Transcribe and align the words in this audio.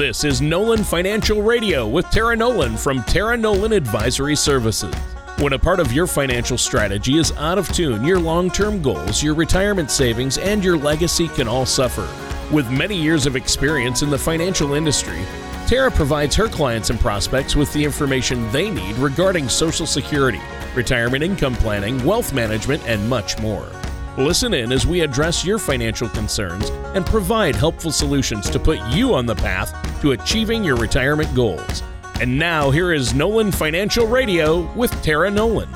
This 0.00 0.24
is 0.24 0.40
Nolan 0.40 0.82
Financial 0.82 1.42
Radio 1.42 1.86
with 1.86 2.08
Tara 2.08 2.34
Nolan 2.34 2.78
from 2.78 3.02
Tara 3.02 3.36
Nolan 3.36 3.74
Advisory 3.74 4.34
Services. 4.34 4.94
When 5.36 5.52
a 5.52 5.58
part 5.58 5.78
of 5.78 5.92
your 5.92 6.06
financial 6.06 6.56
strategy 6.56 7.18
is 7.18 7.32
out 7.32 7.58
of 7.58 7.68
tune, 7.68 8.02
your 8.02 8.18
long 8.18 8.50
term 8.50 8.80
goals, 8.80 9.22
your 9.22 9.34
retirement 9.34 9.90
savings, 9.90 10.38
and 10.38 10.64
your 10.64 10.78
legacy 10.78 11.28
can 11.28 11.46
all 11.46 11.66
suffer. 11.66 12.08
With 12.50 12.70
many 12.70 12.96
years 12.96 13.26
of 13.26 13.36
experience 13.36 14.00
in 14.00 14.08
the 14.08 14.16
financial 14.16 14.72
industry, 14.72 15.20
Tara 15.66 15.90
provides 15.90 16.34
her 16.34 16.48
clients 16.48 16.88
and 16.88 16.98
prospects 16.98 17.54
with 17.54 17.70
the 17.74 17.84
information 17.84 18.50
they 18.52 18.70
need 18.70 18.96
regarding 18.96 19.50
Social 19.50 19.84
Security, 19.84 20.40
retirement 20.74 21.22
income 21.22 21.56
planning, 21.56 22.02
wealth 22.06 22.32
management, 22.32 22.82
and 22.86 23.06
much 23.06 23.38
more. 23.38 23.68
Listen 24.16 24.54
in 24.54 24.72
as 24.72 24.86
we 24.86 25.02
address 25.02 25.44
your 25.44 25.58
financial 25.58 26.08
concerns 26.08 26.70
and 26.94 27.04
provide 27.04 27.54
helpful 27.54 27.92
solutions 27.92 28.48
to 28.48 28.58
put 28.58 28.80
you 28.88 29.14
on 29.14 29.26
the 29.26 29.34
path 29.34 29.89
to 30.00 30.12
achieving 30.12 30.64
your 30.64 30.76
retirement 30.76 31.34
goals. 31.34 31.82
And 32.20 32.38
now, 32.38 32.70
here 32.70 32.92
is 32.92 33.14
Nolan 33.14 33.50
Financial 33.52 34.06
Radio 34.06 34.70
with 34.74 34.90
Tara 35.02 35.30
Nolan. 35.30 35.68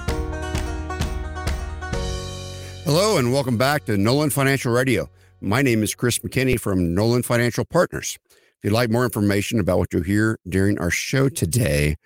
Hello, 2.84 3.16
and 3.16 3.32
welcome 3.32 3.56
back 3.56 3.87
to 3.87 3.96
Nolan 3.96 4.29
Financial 4.30 4.73
Radio. 4.73 5.09
My 5.41 5.62
name 5.62 5.82
is 5.82 5.95
Chris 5.95 6.18
McKinney 6.18 6.60
from 6.60 6.95
Nolan 6.95 7.23
Financial 7.23 7.65
Partners. 7.65 8.18
If 8.30 8.38
you'd 8.62 8.73
like 8.73 8.91
more 8.91 9.05
information 9.05 9.59
about 9.59 9.79
what 9.79 9.92
you'll 9.92 10.02
hear 10.02 10.38
during 10.48 10.79
our 10.79 10.91
show 10.91 11.29
today, 11.29 11.96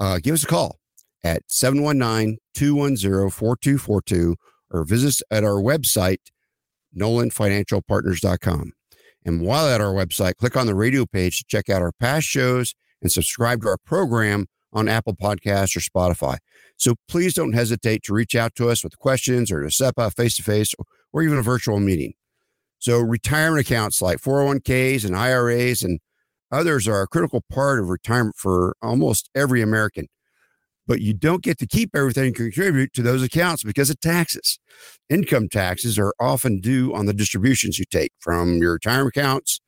uh, 0.00 0.18
give 0.22 0.34
us 0.34 0.44
a 0.44 0.46
call 0.46 0.78
at 1.22 1.42
719 1.48 2.38
210 2.54 3.30
4242 3.30 4.36
or 4.70 4.84
visit 4.84 5.08
us 5.08 5.22
at 5.30 5.44
our 5.44 5.60
website, 5.60 6.18
nolanfinancialpartners.com. 6.96 8.72
And 9.26 9.40
while 9.40 9.66
at 9.68 9.80
our 9.80 9.92
website, 9.92 10.36
click 10.36 10.56
on 10.56 10.66
the 10.66 10.74
radio 10.74 11.04
page 11.04 11.38
to 11.40 11.44
check 11.48 11.68
out 11.68 11.82
our 11.82 11.90
past 11.98 12.26
shows 12.26 12.74
and 13.02 13.10
subscribe 13.10 13.60
to 13.62 13.68
our 13.68 13.76
program 13.76 14.46
on 14.72 14.88
Apple 14.88 15.16
Podcasts 15.16 15.76
or 15.76 15.80
Spotify. 15.80 16.36
So 16.76 16.94
please 17.08 17.34
don't 17.34 17.52
hesitate 17.52 18.04
to 18.04 18.14
reach 18.14 18.36
out 18.36 18.54
to 18.54 18.70
us 18.70 18.84
with 18.84 18.98
questions 18.98 19.50
or 19.50 19.62
to 19.62 19.70
step 19.70 19.94
up 19.98 20.12
a 20.12 20.14
face 20.14 20.36
to 20.36 20.44
face 20.44 20.74
or 21.12 21.22
even 21.22 21.38
a 21.38 21.42
virtual 21.42 21.80
meeting. 21.80 22.12
So 22.78 23.00
retirement 23.00 23.66
accounts 23.66 24.00
like 24.00 24.18
401ks 24.18 25.04
and 25.04 25.16
IRAs 25.16 25.82
and 25.82 25.98
others 26.52 26.86
are 26.86 27.02
a 27.02 27.08
critical 27.08 27.42
part 27.50 27.80
of 27.80 27.88
retirement 27.88 28.36
for 28.36 28.76
almost 28.80 29.28
every 29.34 29.60
American 29.60 30.06
but 30.86 31.00
you 31.00 31.12
don't 31.12 31.42
get 31.42 31.58
to 31.58 31.66
keep 31.66 31.90
everything 31.94 32.32
contribute 32.32 32.92
to 32.94 33.02
those 33.02 33.22
accounts 33.22 33.62
because 33.62 33.90
of 33.90 34.00
taxes. 34.00 34.58
Income 35.08 35.48
taxes 35.50 35.98
are 35.98 36.14
often 36.20 36.60
due 36.60 36.94
on 36.94 37.06
the 37.06 37.12
distributions 37.12 37.78
you 37.78 37.84
take 37.90 38.12
from 38.20 38.58
your 38.58 38.74
retirement 38.74 39.16
accounts. 39.16 39.60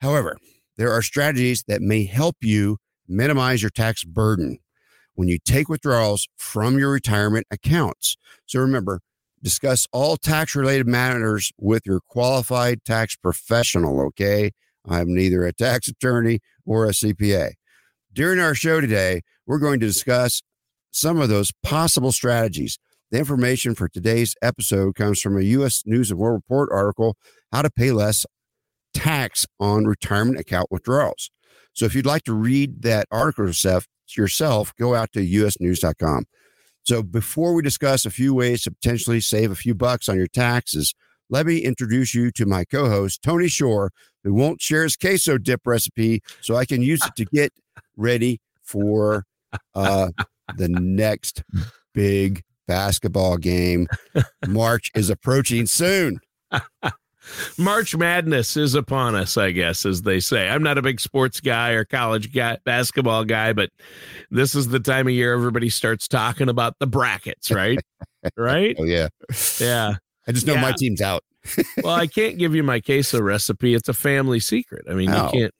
However, 0.00 0.36
there 0.76 0.92
are 0.92 1.02
strategies 1.02 1.64
that 1.66 1.82
may 1.82 2.04
help 2.04 2.36
you 2.40 2.78
minimize 3.08 3.62
your 3.62 3.70
tax 3.70 4.04
burden 4.04 4.58
when 5.14 5.28
you 5.28 5.38
take 5.44 5.68
withdrawals 5.68 6.28
from 6.36 6.78
your 6.78 6.92
retirement 6.92 7.46
accounts. 7.50 8.16
So 8.46 8.60
remember, 8.60 9.00
discuss 9.42 9.88
all 9.92 10.16
tax 10.16 10.54
related 10.54 10.86
matters 10.86 11.52
with 11.58 11.82
your 11.84 12.00
qualified 12.08 12.84
tax 12.84 13.16
professional, 13.16 14.00
okay? 14.06 14.52
I'm 14.88 15.12
neither 15.12 15.44
a 15.44 15.52
tax 15.52 15.88
attorney 15.88 16.38
or 16.64 16.86
a 16.86 16.90
CPA. 16.90 17.54
During 18.12 18.38
our 18.38 18.54
show 18.54 18.80
today, 18.80 19.22
we're 19.48 19.58
going 19.58 19.80
to 19.80 19.86
discuss 19.86 20.42
some 20.92 21.20
of 21.20 21.30
those 21.30 21.52
possible 21.62 22.12
strategies. 22.12 22.78
The 23.10 23.18
information 23.18 23.74
for 23.74 23.88
today's 23.88 24.36
episode 24.42 24.94
comes 24.94 25.20
from 25.20 25.38
a 25.38 25.42
U.S. 25.42 25.82
News 25.86 26.10
and 26.10 26.20
World 26.20 26.42
Report 26.46 26.68
article, 26.70 27.16
How 27.50 27.62
to 27.62 27.70
Pay 27.70 27.90
Less 27.90 28.26
Tax 28.92 29.46
on 29.58 29.86
Retirement 29.86 30.38
Account 30.38 30.70
Withdrawals. 30.70 31.30
So 31.72 31.86
if 31.86 31.94
you'd 31.94 32.04
like 32.04 32.24
to 32.24 32.34
read 32.34 32.82
that 32.82 33.06
article 33.10 33.46
yourself, 33.46 34.74
go 34.78 34.94
out 34.94 35.12
to 35.12 35.20
usnews.com. 35.20 36.26
So 36.82 37.02
before 37.02 37.54
we 37.54 37.62
discuss 37.62 38.04
a 38.04 38.10
few 38.10 38.34
ways 38.34 38.62
to 38.62 38.70
potentially 38.70 39.20
save 39.20 39.50
a 39.50 39.56
few 39.56 39.74
bucks 39.74 40.10
on 40.10 40.16
your 40.16 40.26
taxes, 40.26 40.94
let 41.30 41.46
me 41.46 41.58
introduce 41.58 42.14
you 42.14 42.30
to 42.32 42.44
my 42.44 42.64
co-host, 42.64 43.22
Tony 43.22 43.48
Shore, 43.48 43.92
who 44.24 44.34
won't 44.34 44.60
share 44.60 44.82
his 44.82 44.96
queso 44.96 45.38
dip 45.38 45.62
recipe 45.64 46.22
so 46.42 46.56
I 46.56 46.66
can 46.66 46.82
use 46.82 47.04
it 47.04 47.14
to 47.16 47.24
get 47.24 47.52
ready 47.96 48.40
for 48.62 49.24
uh, 49.74 50.08
the 50.56 50.68
next 50.68 51.42
big 51.94 52.42
basketball 52.66 53.36
game. 53.36 53.88
March 54.46 54.90
is 54.94 55.10
approaching 55.10 55.66
soon. 55.66 56.20
March 57.58 57.96
Madness 57.96 58.56
is 58.56 58.74
upon 58.74 59.14
us, 59.14 59.36
I 59.36 59.50
guess, 59.50 59.84
as 59.84 60.02
they 60.02 60.20
say. 60.20 60.48
I'm 60.48 60.62
not 60.62 60.78
a 60.78 60.82
big 60.82 61.00
sports 61.00 61.40
guy 61.40 61.70
or 61.70 61.84
college 61.84 62.32
guy, 62.32 62.58
basketball 62.64 63.24
guy, 63.24 63.52
but 63.52 63.70
this 64.30 64.54
is 64.54 64.68
the 64.68 64.80
time 64.80 65.06
of 65.06 65.12
year 65.12 65.34
everybody 65.34 65.68
starts 65.68 66.08
talking 66.08 66.48
about 66.48 66.74
the 66.78 66.86
brackets, 66.86 67.50
right? 67.50 67.78
right? 68.36 68.76
Oh, 68.78 68.84
yeah. 68.84 69.08
Yeah. 69.60 69.94
I 70.26 70.32
just 70.32 70.46
know 70.46 70.54
yeah. 70.54 70.62
my 70.62 70.74
team's 70.76 71.00
out. 71.00 71.22
well, 71.82 71.94
I 71.94 72.06
can't 72.06 72.38
give 72.38 72.54
you 72.54 72.62
my 72.62 72.80
queso 72.80 73.20
recipe. 73.20 73.74
It's 73.74 73.88
a 73.88 73.94
family 73.94 74.40
secret. 74.40 74.86
I 74.88 74.94
mean, 74.94 75.10
oh. 75.10 75.24
you 75.24 75.30
can't. 75.30 75.54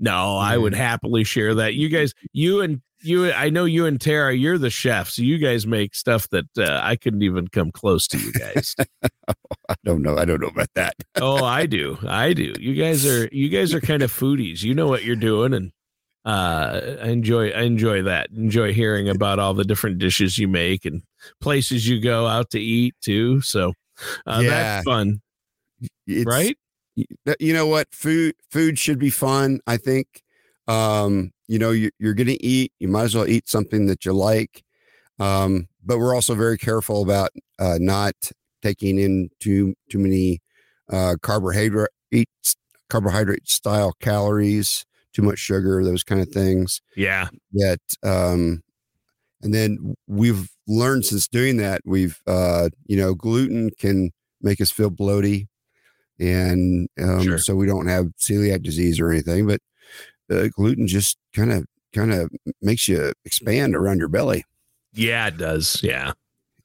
No, 0.00 0.36
I 0.36 0.56
would 0.56 0.74
happily 0.74 1.24
share 1.24 1.54
that. 1.54 1.74
You 1.74 1.88
guys, 1.88 2.14
you 2.32 2.60
and 2.60 2.82
you 3.00 3.32
I 3.32 3.50
know 3.50 3.64
you 3.64 3.86
and 3.86 4.00
Tara, 4.00 4.34
you're 4.34 4.58
the 4.58 4.70
chefs. 4.70 5.18
You 5.18 5.38
guys 5.38 5.66
make 5.66 5.94
stuff 5.94 6.28
that 6.30 6.46
uh, 6.58 6.80
I 6.82 6.96
couldn't 6.96 7.22
even 7.22 7.48
come 7.48 7.70
close 7.70 8.08
to. 8.08 8.18
You 8.18 8.32
guys. 8.32 8.74
I 9.68 9.74
don't 9.84 10.02
know. 10.02 10.16
I 10.16 10.24
don't 10.24 10.40
know 10.40 10.48
about 10.48 10.70
that. 10.74 10.94
oh, 11.20 11.44
I 11.44 11.66
do. 11.66 11.98
I 12.06 12.32
do. 12.32 12.54
You 12.58 12.74
guys 12.74 13.06
are 13.06 13.28
you 13.30 13.48
guys 13.48 13.74
are 13.74 13.80
kind 13.80 14.02
of 14.02 14.12
foodies. 14.12 14.62
You 14.62 14.74
know 14.74 14.88
what 14.88 15.04
you're 15.04 15.16
doing, 15.16 15.54
and 15.54 15.72
uh, 16.24 16.96
I 17.02 17.08
enjoy 17.08 17.50
I 17.50 17.62
enjoy 17.62 18.02
that. 18.02 18.30
Enjoy 18.30 18.72
hearing 18.72 19.08
about 19.08 19.38
all 19.38 19.54
the 19.54 19.64
different 19.64 19.98
dishes 19.98 20.38
you 20.38 20.48
make 20.48 20.84
and 20.84 21.02
places 21.40 21.86
you 21.86 22.00
go 22.00 22.26
out 22.26 22.50
to 22.50 22.60
eat 22.60 22.94
too. 23.00 23.42
So 23.42 23.74
uh, 24.26 24.40
yeah. 24.42 24.48
that's 24.48 24.84
fun, 24.84 25.20
it's, 26.06 26.26
right? 26.26 26.56
You 26.96 27.52
know 27.52 27.66
what? 27.66 27.88
Food 27.92 28.34
food 28.50 28.78
should 28.78 28.98
be 28.98 29.10
fun. 29.10 29.60
I 29.66 29.76
think 29.76 30.22
um, 30.68 31.32
you 31.46 31.58
know, 31.58 31.70
you, 31.70 31.90
are 32.02 32.14
going 32.14 32.26
to 32.28 32.44
eat, 32.44 32.72
you 32.78 32.88
might 32.88 33.04
as 33.04 33.14
well 33.14 33.28
eat 33.28 33.48
something 33.48 33.86
that 33.86 34.04
you 34.04 34.12
like. 34.12 34.62
Um, 35.18 35.68
but 35.84 35.98
we're 35.98 36.14
also 36.14 36.34
very 36.34 36.58
careful 36.58 37.02
about 37.02 37.30
uh, 37.58 37.78
not 37.80 38.14
taking 38.62 38.98
in 38.98 39.28
too 39.38 39.74
too 39.90 39.98
many 39.98 40.40
uh, 40.90 41.16
carbohydrate 41.22 41.90
carbohydrate 42.88 43.48
style 43.48 43.92
calories, 44.00 44.84
too 45.12 45.22
much 45.22 45.38
sugar, 45.38 45.84
those 45.84 46.02
kind 46.02 46.20
of 46.20 46.28
things. 46.30 46.80
Yeah. 46.96 47.28
That 47.52 47.80
um, 48.02 48.62
and 49.42 49.54
then 49.54 49.94
we've 50.08 50.50
learned 50.66 51.04
since 51.04 51.28
doing 51.28 51.58
that, 51.58 51.82
we've 51.84 52.20
uh, 52.26 52.70
you 52.86 52.96
know, 52.96 53.14
gluten 53.14 53.70
can 53.78 54.10
make 54.40 54.60
us 54.60 54.70
feel 54.70 54.90
bloaty, 54.90 55.46
and 56.18 56.88
um, 57.00 57.22
sure. 57.22 57.38
so 57.38 57.54
we 57.54 57.66
don't 57.66 57.86
have 57.86 58.06
celiac 58.18 58.62
disease 58.62 59.00
or 59.00 59.10
anything, 59.10 59.46
but 59.46 59.60
uh, 60.30 60.48
gluten 60.48 60.86
just 60.86 61.18
kind 61.34 61.52
of 61.52 61.66
kind 61.94 62.12
of 62.12 62.30
makes 62.60 62.88
you 62.88 63.12
expand 63.24 63.74
around 63.74 63.98
your 63.98 64.08
belly. 64.08 64.44
Yeah, 64.92 65.28
it 65.28 65.38
does. 65.38 65.80
Yeah. 65.82 66.12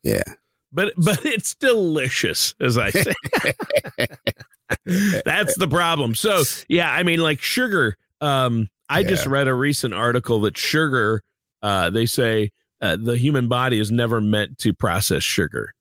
Yeah. 0.03 0.23
But 0.71 0.93
but 0.97 1.25
it's 1.25 1.55
delicious, 1.55 2.53
as 2.59 2.77
I 2.77 2.91
say. 2.91 3.13
That's 5.25 5.57
the 5.57 5.67
problem. 5.67 6.15
So 6.15 6.43
yeah, 6.67 6.91
I 6.91 7.03
mean, 7.03 7.19
like 7.19 7.41
sugar. 7.41 7.97
Um, 8.21 8.69
I 8.89 8.99
yeah. 8.99 9.09
just 9.09 9.25
read 9.25 9.47
a 9.47 9.53
recent 9.53 9.93
article 9.93 10.41
that 10.41 10.57
sugar. 10.57 11.21
Uh, 11.61 11.89
they 11.89 12.05
say 12.05 12.51
uh, 12.81 12.97
the 13.01 13.17
human 13.17 13.47
body 13.47 13.79
is 13.79 13.91
never 13.91 14.21
meant 14.21 14.57
to 14.59 14.73
process 14.73 15.23
sugar. 15.23 15.73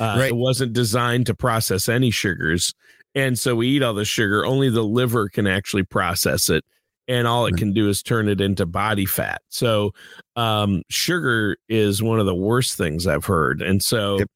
Uh, 0.00 0.16
right. 0.18 0.28
It 0.30 0.36
wasn't 0.36 0.72
designed 0.72 1.26
to 1.26 1.34
process 1.34 1.88
any 1.88 2.10
sugars, 2.10 2.74
and 3.14 3.38
so 3.38 3.54
we 3.56 3.68
eat 3.68 3.82
all 3.82 3.94
the 3.94 4.04
sugar. 4.04 4.44
Only 4.44 4.70
the 4.70 4.84
liver 4.84 5.28
can 5.28 5.46
actually 5.46 5.84
process 5.84 6.48
it 6.50 6.64
and 7.08 7.26
all 7.26 7.46
it 7.46 7.56
can 7.56 7.72
do 7.72 7.88
is 7.88 8.02
turn 8.02 8.28
it 8.28 8.40
into 8.40 8.66
body 8.66 9.06
fat. 9.06 9.42
So, 9.48 9.92
um, 10.36 10.82
sugar 10.88 11.56
is 11.68 12.02
one 12.02 12.20
of 12.20 12.26
the 12.26 12.34
worst 12.34 12.76
things 12.76 13.06
I've 13.06 13.26
heard. 13.26 13.60
And 13.62 13.82
so, 13.82 14.18
yep. 14.18 14.28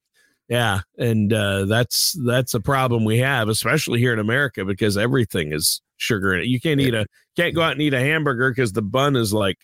yeah, 0.47 0.81
and 0.97 1.33
uh, 1.33 1.65
that's 1.65 2.13
that's 2.25 2.53
a 2.53 2.59
problem 2.59 3.05
we 3.05 3.19
have, 3.19 3.49
especially 3.49 3.99
here 3.99 4.13
in 4.13 4.19
America, 4.19 4.65
because 4.65 4.97
everything 4.97 5.51
is 5.51 5.81
sugar 5.97 6.33
in 6.33 6.41
it. 6.41 6.47
You 6.47 6.59
can't 6.59 6.79
eat 6.79 6.93
a 6.93 7.05
can't 7.35 7.55
go 7.55 7.61
out 7.61 7.73
and 7.73 7.81
eat 7.81 7.93
a 7.93 7.99
hamburger 7.99 8.51
because 8.51 8.73
the 8.73 8.81
bun 8.81 9.15
is 9.15 9.33
like 9.33 9.57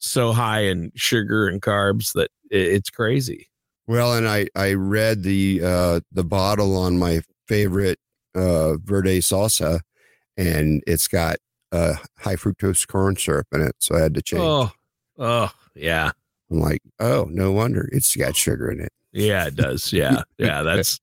so 0.00 0.32
high 0.32 0.62
in 0.62 0.92
sugar 0.94 1.48
and 1.48 1.62
carbs 1.62 2.12
that 2.14 2.30
it's 2.50 2.90
crazy. 2.90 3.48
Well, 3.88 4.12
and 4.12 4.28
I 4.28 4.46
I 4.54 4.74
read 4.74 5.22
the 5.22 5.62
uh, 5.64 6.00
the 6.12 6.22
bottle 6.22 6.76
on 6.76 6.98
my 6.98 7.22
favorite 7.48 7.98
uh, 8.34 8.76
verde 8.76 9.20
salsa, 9.20 9.80
and 10.36 10.82
it's 10.86 11.08
got 11.08 11.36
uh, 11.72 11.94
high 12.18 12.36
fructose 12.36 12.86
corn 12.86 13.16
syrup 13.16 13.46
in 13.50 13.62
it, 13.62 13.74
so 13.78 13.96
I 13.96 14.00
had 14.00 14.12
to 14.14 14.22
change. 14.22 14.42
Oh, 14.42 14.70
oh, 15.18 15.50
yeah. 15.74 16.10
I'm 16.50 16.60
like, 16.60 16.82
oh, 17.00 17.28
no 17.30 17.50
wonder 17.52 17.88
it's 17.90 18.14
got 18.14 18.36
sugar 18.36 18.70
in 18.70 18.80
it. 18.80 18.92
Yeah, 19.12 19.46
it 19.46 19.56
does. 19.56 19.90
Yeah, 19.90 20.22
yeah. 20.36 20.60
That's 20.60 21.00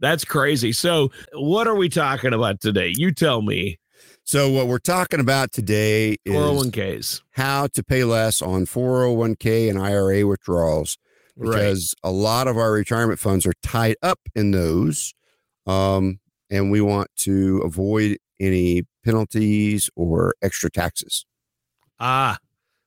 that's 0.00 0.26
crazy. 0.26 0.72
So, 0.72 1.10
what 1.32 1.66
are 1.66 1.74
we 1.74 1.88
talking 1.88 2.34
about 2.34 2.60
today? 2.60 2.92
You 2.94 3.12
tell 3.12 3.40
me. 3.40 3.78
So 4.24 4.50
what 4.50 4.66
we're 4.66 4.78
talking 4.78 5.20
about 5.20 5.52
today 5.52 6.16
is 6.24 6.34
401ks. 6.34 7.22
how 7.30 7.68
to 7.68 7.82
pay 7.84 8.02
less 8.02 8.42
on 8.42 8.66
401k 8.66 9.70
and 9.70 9.78
IRA 9.78 10.26
withdrawals 10.26 10.98
because 11.38 11.94
right. 12.02 12.10
a 12.10 12.12
lot 12.12 12.48
of 12.48 12.56
our 12.56 12.72
retirement 12.72 13.18
funds 13.18 13.46
are 13.46 13.54
tied 13.62 13.96
up 14.02 14.20
in 14.34 14.50
those. 14.50 15.14
Um, 15.66 16.20
and 16.50 16.70
we 16.70 16.80
want 16.80 17.08
to 17.16 17.58
avoid 17.64 18.18
any 18.40 18.82
penalties 19.04 19.90
or 19.96 20.34
extra 20.42 20.70
taxes. 20.70 21.26
Ah, 21.98 22.38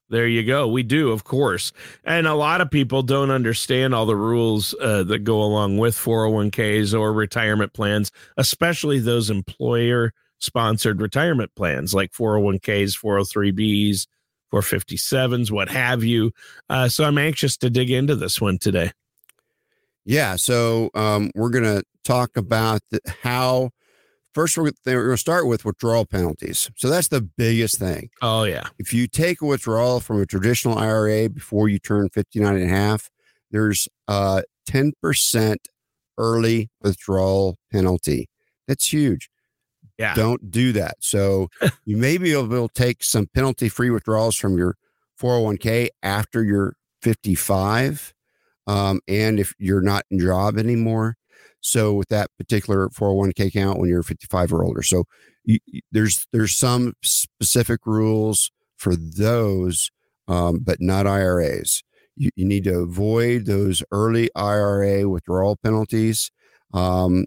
there 0.10 0.28
you 0.28 0.44
go. 0.44 0.68
We 0.68 0.84
do, 0.84 1.12
of 1.12 1.24
course. 1.24 1.72
And 2.04 2.28
a 2.28 2.34
lot 2.34 2.62
of 2.62 2.72
people 2.72 3.04
don't 3.04 3.32
understand 3.32 3.94
all 3.94 4.06
the 4.06 4.16
rules 4.16 4.74
uh, 4.82 5.04
that 5.04 5.20
go 5.20 5.42
along 5.42 5.78
with 5.78 5.96
401ks 5.96 6.98
or 6.98 7.14
retirement 7.14 7.74
plans, 7.74 8.12
especially 8.38 9.00
those 9.00 9.30
employer 9.30 10.14
sponsored 10.40 11.02
retirement 11.02 11.52
plans 11.56 11.94
like 11.94 12.12
401ks, 12.12 12.98
403bs, 12.98 14.08
457s, 14.52 15.52
what 15.52 15.70
have 15.70 16.04
you. 16.04 16.32
Uh, 16.70 16.88
so 16.88 17.04
I'm 17.04 17.18
anxious 17.18 17.58
to 17.58 17.70
dig 17.70 17.92
into 17.92 18.16
this 18.16 18.42
one 18.42 18.58
today. 18.58 18.92
Yeah. 20.06 20.36
So 20.36 20.90
um, 20.96 21.32
we're 21.36 21.50
going 21.50 21.66
to 21.66 21.84
talk 22.04 22.38
about 22.38 22.82
the, 22.92 23.00
how. 23.22 23.72
First, 24.34 24.58
we're, 24.58 24.72
we're 24.86 25.06
going 25.06 25.10
to 25.12 25.18
start 25.18 25.48
with 25.48 25.66
withdrawal 25.66 26.06
penalties. 26.06 26.70
So 26.76 26.88
that's 26.88 27.08
the 27.08 27.22
biggest 27.22 27.80
thing. 27.80 28.12
Oh, 28.22 28.44
yeah. 28.44 28.68
If 28.78 28.94
you 28.94 29.08
take 29.08 29.42
a 29.42 29.46
withdrawal 29.46 30.00
from 30.00 30.22
a 30.22 30.26
traditional 30.28 30.78
IRA 30.78 31.30
before 31.30 31.68
you 31.68 31.80
turn 31.80 32.10
59 32.10 32.56
and 32.56 32.64
a 32.64 32.68
half, 32.68 33.10
there's 33.52 33.88
a 34.08 34.44
10% 34.70 35.56
early 36.20 36.70
withdrawal 36.82 37.58
penalty. 37.72 38.30
That's 38.68 38.94
huge. 38.94 39.30
Yeah. 40.00 40.14
Don't 40.16 40.50
do 40.50 40.72
that. 40.72 40.96
So 41.02 41.50
you 41.86 41.98
may 41.98 42.18
be 42.18 42.32
able 42.32 42.70
to 42.70 42.74
take 42.74 43.04
some 43.04 43.28
penalty 43.28 43.68
free 43.68 43.90
withdrawals 43.90 44.38
from 44.38 44.58
your 44.58 44.78
401k 45.22 45.90
after 46.02 46.42
you're 46.42 46.76
55. 47.02 48.14
Um, 48.66 49.02
and 49.10 49.40
if 49.40 49.54
you're 49.60 49.82
not 49.82 50.06
in 50.10 50.20
job 50.20 50.58
anymore. 50.58 51.18
So 51.60 51.94
with 51.94 52.08
that 52.08 52.30
particular 52.38 52.88
401k 52.90 53.52
count 53.52 53.80
when 53.80 53.90
you're 53.90 54.04
55 54.04 54.54
or 54.54 54.64
older. 54.64 54.84
So 54.84 55.04
you, 55.44 55.60
there's 55.92 56.26
there's 56.32 56.56
some 56.56 56.94
specific 57.04 57.86
rules 57.86 58.52
for 58.78 58.96
those, 58.96 59.92
um, 60.30 60.60
but 60.60 60.80
not 60.80 61.08
IRAs. 61.08 61.84
You, 62.16 62.30
you 62.36 62.46
need 62.46 62.64
to 62.66 62.80
avoid 62.80 63.46
those 63.46 63.84
early 63.92 64.30
IRA 64.36 65.10
withdrawal 65.10 65.58
penalties. 65.58 66.32
Um, 66.74 67.26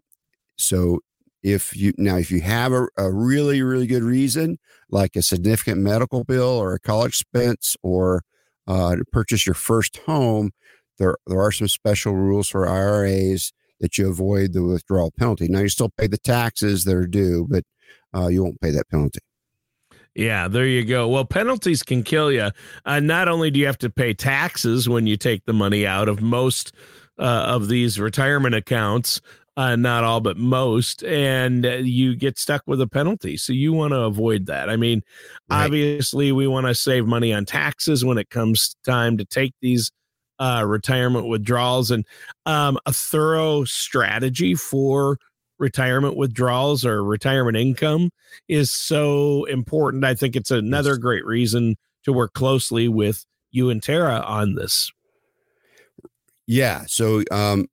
so 0.56 1.00
if 1.42 1.76
you 1.76 1.92
now 1.98 2.16
if 2.16 2.30
you 2.30 2.40
have 2.40 2.72
a, 2.72 2.86
a 2.96 3.12
really 3.12 3.62
really 3.62 3.86
good 3.86 4.02
reason 4.02 4.58
like 4.90 5.16
a 5.16 5.22
significant 5.22 5.80
medical 5.80 6.24
bill 6.24 6.48
or 6.48 6.74
a 6.74 6.80
college 6.80 7.10
expense 7.10 7.76
or 7.82 8.22
uh, 8.68 8.94
to 8.94 9.04
purchase 9.06 9.44
your 9.46 9.54
first 9.54 9.98
home 9.98 10.52
there 10.98 11.16
there 11.26 11.40
are 11.40 11.52
some 11.52 11.68
special 11.68 12.14
rules 12.14 12.48
for 12.48 12.68
iras 12.68 13.52
that 13.80 13.98
you 13.98 14.08
avoid 14.08 14.52
the 14.52 14.62
withdrawal 14.62 15.12
penalty 15.18 15.48
now 15.48 15.60
you 15.60 15.68
still 15.68 15.90
pay 15.98 16.06
the 16.06 16.18
taxes 16.18 16.84
that 16.84 16.94
are 16.94 17.06
due 17.06 17.46
but 17.50 17.64
uh, 18.14 18.28
you 18.28 18.42
won't 18.42 18.60
pay 18.60 18.70
that 18.70 18.88
penalty 18.88 19.20
yeah, 20.14 20.46
there 20.46 20.66
you 20.66 20.84
go. 20.84 21.08
Well, 21.08 21.24
penalties 21.24 21.82
can 21.82 22.02
kill 22.02 22.30
you. 22.30 22.50
Uh, 22.84 23.00
not 23.00 23.28
only 23.28 23.50
do 23.50 23.58
you 23.58 23.64
have 23.64 23.78
to 23.78 23.88
pay 23.88 24.12
taxes 24.12 24.86
when 24.86 25.06
you 25.06 25.16
take 25.16 25.46
the 25.46 25.54
money 25.54 25.86
out 25.86 26.06
of 26.06 26.20
most 26.20 26.74
uh, 27.18 27.44
of 27.46 27.68
these 27.68 27.98
retirement 27.98 28.54
accounts, 28.54 29.20
uh, 29.56 29.76
not 29.76 30.04
all, 30.04 30.20
but 30.20 30.36
most, 30.36 31.04
and 31.04 31.66
uh, 31.66 31.74
you 31.76 32.16
get 32.16 32.38
stuck 32.38 32.62
with 32.66 32.80
a 32.80 32.86
penalty. 32.86 33.36
So 33.36 33.52
you 33.52 33.72
want 33.72 33.92
to 33.92 34.00
avoid 34.00 34.46
that. 34.46 34.70
I 34.70 34.76
mean, 34.76 35.02
right. 35.50 35.64
obviously, 35.64 36.32
we 36.32 36.46
want 36.46 36.66
to 36.66 36.74
save 36.74 37.06
money 37.06 37.32
on 37.32 37.44
taxes 37.44 38.04
when 38.04 38.18
it 38.18 38.30
comes 38.30 38.76
time 38.84 39.18
to 39.18 39.24
take 39.24 39.54
these 39.60 39.90
uh, 40.38 40.64
retirement 40.66 41.28
withdrawals, 41.28 41.90
and 41.90 42.06
um, 42.46 42.78
a 42.86 42.92
thorough 42.92 43.64
strategy 43.64 44.54
for 44.54 45.18
retirement 45.58 46.16
withdrawals 46.16 46.84
or 46.84 47.04
retirement 47.04 47.56
income 47.56 48.10
is 48.48 48.70
so 48.70 49.44
important. 49.44 50.04
I 50.04 50.14
think 50.14 50.34
it's 50.34 50.50
another 50.50 50.96
great 50.96 51.24
reason 51.24 51.76
to 52.04 52.12
work 52.12 52.32
closely 52.32 52.88
with 52.88 53.24
you 53.52 53.70
and 53.70 53.82
Tara 53.82 54.20
on 54.20 54.54
this. 54.54 54.90
Yeah. 56.46 56.84
So 56.86 57.22
um, 57.30 57.68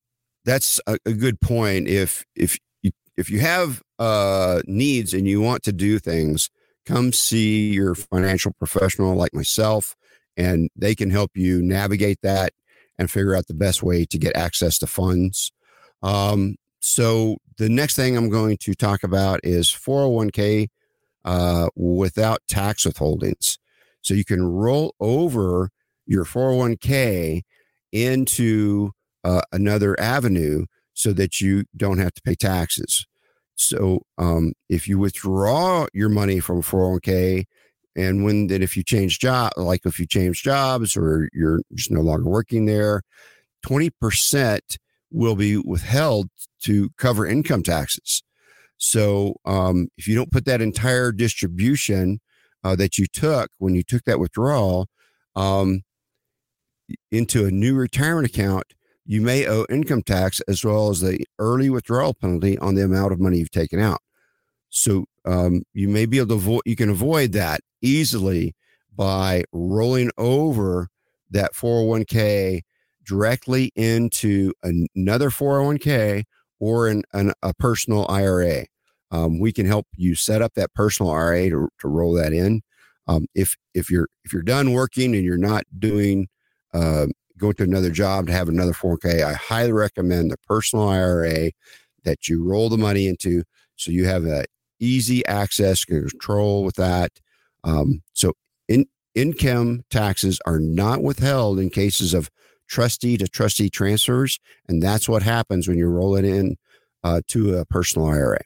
that's 0.45 0.79
a, 0.87 0.97
a 1.05 1.13
good 1.13 1.39
point. 1.41 1.87
If 1.87 2.25
if 2.35 2.57
you, 2.81 2.91
if 3.17 3.29
you 3.29 3.39
have 3.39 3.81
uh, 3.97 4.61
needs 4.65 5.13
and 5.13 5.27
you 5.27 5.41
want 5.41 5.63
to 5.63 5.73
do 5.73 5.99
things, 5.99 6.49
come 6.85 7.13
see 7.13 7.71
your 7.71 7.95
financial 7.95 8.53
professional 8.57 9.15
like 9.15 9.33
myself, 9.33 9.95
and 10.37 10.69
they 10.75 10.95
can 10.95 11.09
help 11.09 11.31
you 11.35 11.61
navigate 11.61 12.19
that 12.23 12.53
and 12.97 13.09
figure 13.09 13.35
out 13.35 13.47
the 13.47 13.53
best 13.53 13.81
way 13.81 14.05
to 14.05 14.17
get 14.17 14.35
access 14.35 14.77
to 14.79 14.87
funds. 14.87 15.51
Um, 16.01 16.55
so 16.81 17.37
the 17.57 17.69
next 17.69 17.95
thing 17.95 18.15
I'm 18.15 18.29
going 18.29 18.57
to 18.57 18.73
talk 18.73 19.03
about 19.03 19.39
is 19.43 19.67
401k 19.69 20.67
uh, 21.25 21.69
without 21.75 22.41
tax 22.47 22.85
withholdings. 22.85 23.57
So 24.01 24.13
you 24.13 24.25
can 24.25 24.43
roll 24.45 24.95
over 24.99 25.69
your 26.05 26.25
401k 26.25 27.41
into 27.91 28.91
uh, 29.23 29.41
another 29.51 29.99
avenue 29.99 30.65
so 30.93 31.13
that 31.13 31.39
you 31.39 31.63
don't 31.75 31.99
have 31.99 32.13
to 32.13 32.21
pay 32.21 32.35
taxes. 32.35 33.05
So 33.55 34.03
um, 34.17 34.53
if 34.69 34.87
you 34.87 34.97
withdraw 34.97 35.87
your 35.93 36.09
money 36.09 36.39
from 36.39 36.61
401k, 36.61 37.45
and 37.95 38.23
when 38.23 38.47
then 38.47 38.61
if 38.61 38.77
you 38.77 38.83
change 38.83 39.19
job, 39.19 39.51
like 39.57 39.81
if 39.85 39.99
you 39.99 40.07
change 40.07 40.43
jobs 40.43 40.95
or 40.95 41.29
you're 41.33 41.59
just 41.73 41.91
no 41.91 42.01
longer 42.01 42.29
working 42.29 42.65
there, 42.65 43.01
20% 43.65 44.59
will 45.11 45.35
be 45.35 45.57
withheld 45.57 46.29
to 46.61 46.89
cover 46.97 47.25
income 47.25 47.63
taxes. 47.63 48.23
So 48.77 49.35
um, 49.45 49.89
if 49.97 50.07
you 50.07 50.15
don't 50.15 50.31
put 50.31 50.45
that 50.45 50.61
entire 50.61 51.11
distribution 51.11 52.21
uh, 52.63 52.75
that 52.77 52.97
you 52.97 53.05
took 53.11 53.51
when 53.57 53.75
you 53.75 53.83
took 53.83 54.03
that 54.05 54.19
withdrawal 54.19 54.87
um, 55.35 55.81
into 57.11 57.45
a 57.45 57.51
new 57.51 57.75
retirement 57.75 58.27
account, 58.27 58.73
you 59.09 59.21
may 59.21 59.47
owe 59.47 59.65
income 59.71 60.03
tax 60.03 60.39
as 60.41 60.63
well 60.63 60.91
as 60.91 61.01
the 61.01 61.25
early 61.39 61.67
withdrawal 61.67 62.13
penalty 62.13 62.59
on 62.59 62.75
the 62.75 62.83
amount 62.83 63.11
of 63.11 63.19
money 63.19 63.39
you've 63.39 63.49
taken 63.49 63.79
out. 63.79 64.01
So 64.69 65.05
um, 65.25 65.63
you 65.73 65.89
may 65.89 66.05
be 66.05 66.19
able 66.19 66.27
to 66.27 66.33
avoid, 66.35 66.61
you 66.65 66.75
can 66.75 66.91
avoid 66.91 67.31
that 67.31 67.61
easily 67.81 68.53
by 68.95 69.45
rolling 69.51 70.11
over 70.19 70.89
that 71.31 71.55
401k 71.55 72.61
directly 73.03 73.71
into 73.75 74.53
another 74.61 75.31
401k 75.31 76.25
or 76.59 76.87
in 76.87 77.01
an, 77.13 77.33
a 77.41 77.51
personal 77.55 78.05
IRA. 78.09 78.67
Um, 79.09 79.39
we 79.39 79.51
can 79.51 79.65
help 79.65 79.87
you 79.95 80.13
set 80.13 80.43
up 80.43 80.53
that 80.53 80.75
personal 80.75 81.11
IRA 81.11 81.49
to, 81.49 81.67
to 81.79 81.87
roll 81.87 82.13
that 82.13 82.31
in. 82.31 82.61
Um, 83.07 83.25
if 83.33 83.57
if 83.73 83.89
you're 83.89 84.07
if 84.23 84.33
you're 84.33 84.43
done 84.43 84.71
working 84.73 85.15
and 85.15 85.25
you're 85.25 85.35
not 85.35 85.63
doing 85.79 86.27
uh, 86.75 87.07
go 87.39 87.51
to 87.51 87.63
another 87.63 87.89
job 87.89 88.27
to 88.27 88.33
have 88.33 88.49
another 88.49 88.73
4K, 88.73 89.23
I 89.23 89.33
highly 89.33 89.71
recommend 89.71 90.31
the 90.31 90.37
personal 90.37 90.87
IRA 90.87 91.51
that 92.03 92.27
you 92.27 92.43
roll 92.43 92.69
the 92.69 92.77
money 92.77 93.07
into 93.07 93.43
so 93.75 93.91
you 93.91 94.05
have 94.05 94.25
a 94.25 94.45
easy 94.79 95.25
access 95.25 95.85
control 95.85 96.63
with 96.63 96.75
that. 96.75 97.11
Um, 97.63 98.01
so 98.13 98.33
in, 98.67 98.85
income 99.15 99.83
taxes 99.89 100.39
are 100.45 100.59
not 100.59 101.01
withheld 101.01 101.59
in 101.59 101.69
cases 101.69 102.13
of 102.13 102.29
trustee 102.67 103.17
to 103.17 103.27
trustee 103.27 103.69
transfers. 103.69 104.39
And 104.67 104.81
that's 104.81 105.09
what 105.09 105.23
happens 105.23 105.67
when 105.67 105.77
you 105.77 105.87
roll 105.87 106.15
it 106.15 106.25
in 106.25 106.57
uh, 107.03 107.21
to 107.27 107.57
a 107.57 107.65
personal 107.65 108.07
IRA. 108.07 108.41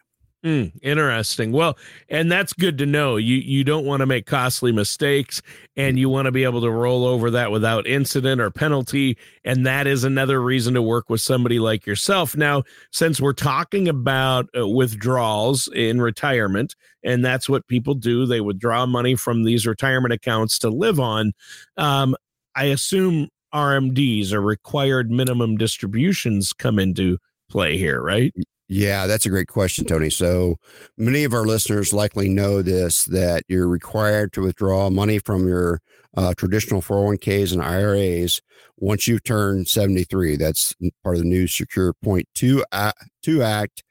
Mm, 0.46 0.74
interesting. 0.82 1.54
Well, 1.54 1.78
and 2.10 2.30
that's 2.30 2.52
good 2.52 2.78
to 2.80 2.86
know. 2.86 3.16
You 3.16 3.38
you 3.38 3.64
don't 3.64 3.86
want 3.86 4.02
to 4.02 4.06
make 4.06 4.26
costly 4.26 4.74
mistakes 4.74 5.42
and 5.78 5.98
you 5.98 6.10
want 6.10 6.26
to 6.26 6.34
be 6.34 6.44
able 6.44 6.60
to 6.62 6.70
roll 6.70 7.06
over 7.06 7.32
that 7.32 7.50
without 7.50 7.88
incident 7.88 8.42
or 8.42 8.52
penalty 8.52 9.18
and 9.46 9.66
that 9.66 9.88
is 9.88 10.04
another 10.04 10.42
reason 10.42 10.74
to 10.74 10.82
work 10.82 11.10
with 11.10 11.22
somebody 11.22 11.60
like 11.60 11.86
yourself. 11.86 12.36
Now, 12.36 12.64
since 12.92 13.22
we're 13.22 13.32
talking 13.32 13.88
about 13.88 14.50
uh, 14.58 14.68
withdrawals 14.68 15.70
in 15.74 16.02
retirement 16.02 16.76
and 17.06 17.24
that's 17.24 17.48
what 17.48 17.66
people 17.68 17.94
do, 17.94 18.26
they 18.26 18.42
withdraw 18.42 18.86
money 18.86 19.16
from 19.16 19.44
these 19.44 19.66
retirement 19.66 20.14
accounts 20.14 20.60
to 20.60 20.70
live 20.70 21.00
on. 21.00 21.32
Um, 21.78 22.18
I 22.54 22.66
assume 22.66 23.30
RMDs 23.54 24.34
or 24.34 24.42
required 24.42 25.10
minimum 25.10 25.56
distributions 25.56 26.52
come 26.52 26.80
into 26.80 27.18
play 27.50 27.78
here, 27.78 28.02
right? 28.02 28.34
Yeah, 28.70 29.08
that's 29.08 29.26
a 29.26 29.30
great 29.30 29.48
question, 29.48 29.86
Tony. 29.86 30.10
So 30.10 30.56
many 30.98 31.26
of 31.26 31.34
our 31.34 31.46
listeners 31.46 31.94
likely 31.94 32.30
know 32.30 32.62
this 32.62 33.06
that 33.06 33.44
you're 33.48 33.68
required 33.68 34.32
to 34.34 34.42
withdraw 34.44 34.90
money 34.90 35.20
from 35.20 35.48
your 35.48 35.82
uh, 36.16 36.34
traditional 36.36 36.82
401ks 36.82 37.52
and 37.52 37.62
IRAs 37.62 38.42
once 38.78 39.08
you 39.08 39.20
turn 39.20 39.66
73. 39.66 40.38
That's 40.38 40.74
part 41.04 41.16
of 41.16 41.24
the 41.24 41.28
new 41.28 41.48
Secure 41.48 41.94
Point 41.94 42.28
2, 42.36 42.64
uh, 42.72 42.94
2 43.24 43.44
Act 43.44 43.84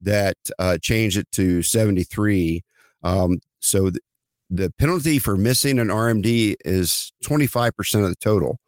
that 0.00 0.36
uh, 0.58 0.78
changed 0.80 1.18
it 1.18 1.30
to 1.32 1.62
73. 1.62 2.62
Um, 3.02 3.40
so 3.58 3.90
the, 3.90 4.00
the 4.48 4.72
penalty 4.78 5.18
for 5.18 5.36
missing 5.36 5.78
an 5.78 5.88
RMD 5.88 6.56
is 6.64 7.12
25% 7.24 8.02
of 8.02 8.08
the 8.08 8.16
total 8.16 8.58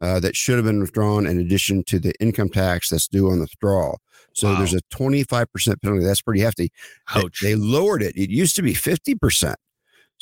uh, 0.00 0.20
that 0.20 0.36
should 0.36 0.56
have 0.56 0.64
been 0.64 0.80
withdrawn 0.80 1.26
in 1.26 1.38
addition 1.38 1.84
to 1.84 1.98
the 1.98 2.12
income 2.20 2.48
tax 2.48 2.88
that's 2.88 3.08
due 3.08 3.28
on 3.30 3.36
the 3.36 3.42
withdrawal. 3.42 4.00
So 4.32 4.48
wow. 4.48 4.58
there's 4.58 4.74
a 4.74 4.80
25% 4.92 5.82
penalty. 5.82 6.04
That's 6.04 6.22
pretty 6.22 6.40
hefty. 6.40 6.72
Ouch. 7.14 7.40
They, 7.40 7.50
they 7.50 7.54
lowered 7.56 8.02
it. 8.02 8.16
It 8.16 8.30
used 8.30 8.56
to 8.56 8.62
be 8.62 8.74
50%. 8.74 9.54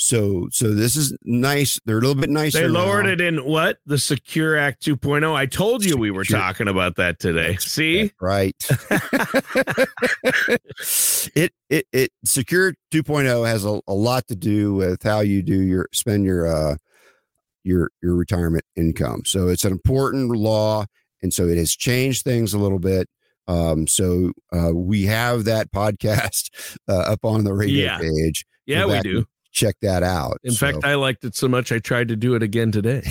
So 0.01 0.47
so 0.53 0.75
this 0.75 0.95
is 0.95 1.13
nice. 1.25 1.81
They're 1.85 1.99
a 1.99 2.01
little 2.01 2.15
bit 2.15 2.31
nicer. 2.31 2.61
They 2.61 2.69
lowered 2.69 3.07
now. 3.07 3.13
it 3.13 3.21
in 3.21 3.39
what? 3.39 3.79
The 3.85 3.99
Secure 3.99 4.57
Act 4.57 4.81
2.0. 4.85 5.35
I 5.35 5.47
told 5.47 5.85
you 5.85 5.97
we 5.97 6.13
were 6.13 6.25
talking 6.25 6.69
about 6.69 6.95
that 6.97 7.19
today. 7.19 7.57
See? 7.57 8.03
That's 8.03 8.15
right. 8.21 8.55
it 11.35 11.53
it 11.69 11.87
it 11.93 12.13
Secure 12.25 12.75
2.0 12.93 13.45
has 13.45 13.65
a, 13.65 13.81
a 13.89 13.93
lot 13.93 14.29
to 14.29 14.37
do 14.37 14.75
with 14.75 15.03
how 15.03 15.19
you 15.19 15.43
do 15.43 15.61
your 15.61 15.89
spend 15.93 16.25
your 16.25 16.47
uh 16.47 16.77
your 17.65 17.91
your 18.01 18.15
retirement 18.15 18.65
income. 18.77 19.23
So 19.27 19.49
it's 19.49 19.65
an 19.65 19.73
important 19.73 20.31
law 20.31 20.85
and 21.23 21.35
so 21.35 21.49
it 21.49 21.59
has 21.59 21.75
changed 21.75 22.23
things 22.23 22.55
a 22.55 22.59
little 22.59 22.79
bit. 22.79 23.09
Um, 23.49 23.87
so 23.87 24.33
uh, 24.53 24.73
we 24.75 25.05
have 25.05 25.45
that 25.45 25.73
podcast 25.73 26.51
uh, 26.89 26.99
up 26.99 27.25
on 27.25 27.45
the 27.45 27.55
radio 27.55 27.85
yeah. 27.85 27.99
page. 27.99 28.45
Yeah, 28.67 28.85
we 28.85 29.01
do 29.01 29.27
check 29.59 29.77
that 29.83 30.03
out. 30.03 30.39
In 30.45 30.53
so. 30.53 30.67
fact, 30.67 30.85
I 30.85 30.95
liked 30.95 31.25
it 31.25 31.35
so 31.35 31.49
much 31.49 31.73
I 31.73 31.79
tried 31.79 32.09
to 32.09 32.17
do 32.17 32.35
it 32.35 32.43
again 32.43 32.71
today. 32.71 33.03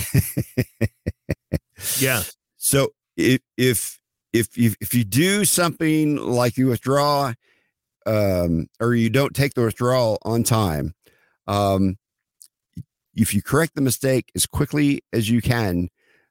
yeah. 1.98 2.22
So 2.56 2.90
if 3.16 3.40
if 3.56 3.98
if 4.32 4.56
you 4.56 4.74
if 4.80 4.94
you 4.94 5.04
do 5.04 5.44
something 5.44 6.16
like 6.16 6.56
you 6.56 6.68
withdraw 6.68 7.34
um 8.06 8.68
or 8.80 8.94
you 8.94 9.10
don't 9.10 9.34
take 9.34 9.54
the 9.54 9.62
withdrawal 9.62 10.18
on 10.22 10.42
time, 10.42 10.94
um 11.46 11.96
if 13.14 13.34
you 13.34 13.42
correct 13.42 13.74
the 13.74 13.80
mistake 13.80 14.30
as 14.34 14.46
quickly 14.46 15.02
as 15.12 15.28
you 15.28 15.42
can, 15.42 15.88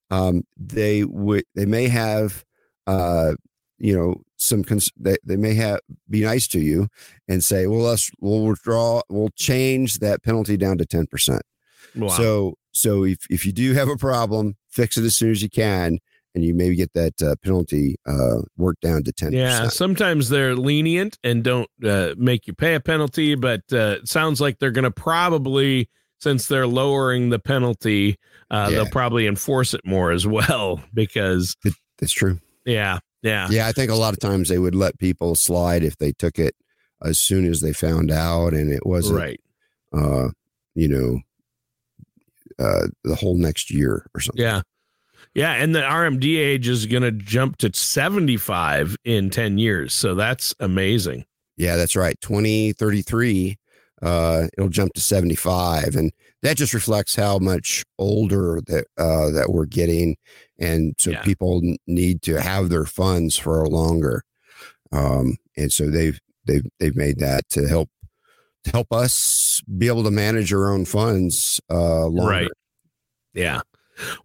um 0.10 0.44
they 0.56 1.04
would 1.04 1.44
they 1.56 1.66
may 1.66 1.88
have 1.88 2.44
uh 2.88 3.34
you 3.80 3.96
know 3.96 4.22
some 4.38 4.64
cons- 4.64 4.92
they, 4.98 5.18
they 5.24 5.36
may 5.36 5.54
have 5.54 5.80
be 6.10 6.22
nice 6.22 6.48
to 6.48 6.60
you 6.60 6.88
and 7.28 7.44
say 7.44 7.68
well 7.68 7.82
let's 7.82 8.10
we'll 8.20 8.46
withdraw 8.46 9.02
we'll 9.10 9.30
change 9.36 10.00
that 10.00 10.24
penalty 10.24 10.58
down 10.58 10.78
to 10.78 10.86
10% 10.86 11.40
wow. 11.96 12.08
so 12.10 12.56
so 12.72 13.04
if, 13.04 13.20
if 13.30 13.46
you 13.46 13.52
do 13.52 13.74
have 13.74 13.90
a 13.90 13.98
problem 13.98 14.56
fix 14.70 14.98
it 14.98 15.04
as 15.04 15.16
soon 15.16 15.32
as 15.32 15.42
you 15.42 15.50
can 15.50 16.00
and 16.38 16.46
you 16.46 16.54
maybe 16.54 16.76
get 16.76 16.94
that 16.94 17.20
uh, 17.20 17.36
penalty 17.44 17.96
uh, 18.06 18.42
worked 18.58 18.82
down 18.82 19.04
to 19.04 19.12
10%. 19.12 19.34
Yeah, 19.34 19.70
sometimes 19.70 20.30
they're 20.30 20.56
lenient 20.56 21.18
and 21.24 21.44
don't 21.44 21.68
uh, 21.84 22.14
make 22.16 22.46
you 22.46 22.54
pay 22.54 22.76
a 22.76 22.80
penalty, 22.80 23.34
but 23.34 23.62
uh, 23.74 23.98
it 24.02 24.08
sounds 24.08 24.40
like 24.40 24.60
they're 24.60 24.70
going 24.70 24.84
to 24.84 24.92
probably, 24.92 25.90
since 26.20 26.48
they're 26.48 26.68
lowering 26.68 27.32
the 27.32 27.40
penalty, 27.40 28.20
uh, 28.52 28.68
yeah. 28.70 28.76
they'll 28.76 28.92
probably 28.92 29.26
enforce 29.26 29.74
it 29.74 29.82
more 29.84 30.12
as 30.12 30.28
well 30.28 30.80
because. 30.94 31.56
It, 31.66 31.74
that's 31.98 32.14
true. 32.14 32.40
Yeah. 32.66 33.00
Yeah. 33.22 33.48
Yeah. 33.50 33.68
I 33.68 33.72
think 33.72 33.92
a 33.92 33.96
lot 33.96 34.14
of 34.14 34.20
times 34.20 34.50
they 34.50 34.60
would 34.60 34.76
let 34.76 35.00
people 35.00 35.36
slide 35.36 35.84
if 35.84 35.98
they 35.98 36.12
took 36.12 36.40
it 36.40 36.56
as 37.04 37.20
soon 37.20 37.46
as 37.46 37.62
they 37.62 37.74
found 37.74 38.12
out 38.12 38.54
and 38.54 38.72
it 38.72 38.86
wasn't, 38.86 39.20
right. 39.20 39.42
uh, 39.94 40.30
you 40.76 40.88
know, 40.88 41.20
uh, 42.60 42.88
the 43.04 43.16
whole 43.16 43.38
next 43.38 43.72
year 43.72 44.08
or 44.16 44.20
something. 44.20 44.42
Yeah. 44.42 44.62
Yeah. 45.36 45.54
And 45.54 45.76
the 45.76 45.82
RMD 45.82 46.38
age 46.38 46.68
is 46.68 46.86
going 46.86 47.04
to 47.04 47.12
jump 47.12 47.58
to 47.58 47.72
75 47.74 48.98
in 49.04 49.30
10 49.30 49.58
years. 49.58 49.94
So 49.94 50.16
that's 50.16 50.56
amazing. 50.60 51.26
Yeah, 51.58 51.76
that's 51.76 51.96
right. 51.96 52.20
2033, 52.22 53.58
uh, 54.01 54.48
it'll 54.58 54.70
jump 54.70 54.94
to 54.94 55.01
75. 55.01 55.96
And 55.96 56.12
that 56.44 56.58
just 56.58 56.74
reflects 56.74 57.16
how 57.16 57.39
much 57.39 57.84
older 57.98 58.62
that, 58.68 58.86
uh, 58.98 59.32
that 59.32 59.50
we're 59.50 59.66
getting 59.66 60.16
and 60.60 60.96
so 60.98 61.12
yeah. 61.12 61.22
people 61.22 61.62
need 61.86 62.22
to 62.24 62.42
have 62.42 62.70
their 62.70 62.86
funds 62.86 63.38
for 63.38 63.66
longer 63.68 64.24
um, 64.92 65.36
and 65.56 65.72
so 65.72 65.89
they've 65.89 66.20
they've 66.46 66.66
they've 66.80 66.96
made 66.96 67.20
that 67.20 67.48
to 67.50 67.68
help 67.68 67.89
to 68.63 68.72
help 68.72 68.92
us 68.92 69.62
be 69.77 69.88
able 69.88 70.04
to 70.04 70.12
manage 70.12 70.51
our 70.54 70.72
own 70.72 70.86
funds 70.86 71.62
uh 71.70 72.06
longer. 72.06 72.32
right 72.32 72.51
yeah 73.34 73.62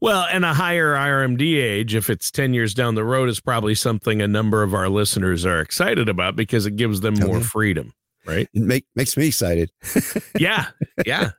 well 0.00 0.26
and 0.30 0.44
a 0.44 0.54
higher 0.54 0.94
rmd 0.94 1.42
age 1.42 1.94
if 1.94 2.10
it's 2.10 2.30
10 2.30 2.54
years 2.54 2.74
down 2.74 2.94
the 2.94 3.04
road 3.04 3.28
is 3.28 3.40
probably 3.40 3.74
something 3.74 4.20
a 4.20 4.28
number 4.28 4.62
of 4.62 4.74
our 4.74 4.88
listeners 4.88 5.44
are 5.44 5.60
excited 5.60 6.08
about 6.08 6.36
because 6.36 6.66
it 6.66 6.76
gives 6.76 7.00
them 7.00 7.14
more 7.14 7.40
freedom 7.40 7.92
right 8.26 8.48
it 8.52 8.62
make, 8.62 8.84
makes 8.94 9.16
me 9.16 9.26
excited 9.28 9.70
yeah 10.38 10.66
yeah 11.06 11.30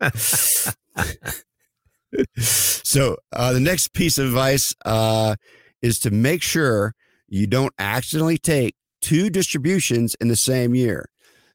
so 2.36 3.16
uh, 3.32 3.52
the 3.52 3.60
next 3.60 3.92
piece 3.92 4.18
of 4.18 4.26
advice 4.26 4.74
uh, 4.84 5.36
is 5.82 5.98
to 6.00 6.10
make 6.10 6.42
sure 6.42 6.94
you 7.28 7.46
don't 7.46 7.72
accidentally 7.78 8.38
take 8.38 8.74
two 9.00 9.30
distributions 9.30 10.16
in 10.20 10.28
the 10.28 10.36
same 10.36 10.74
year. 10.74 11.08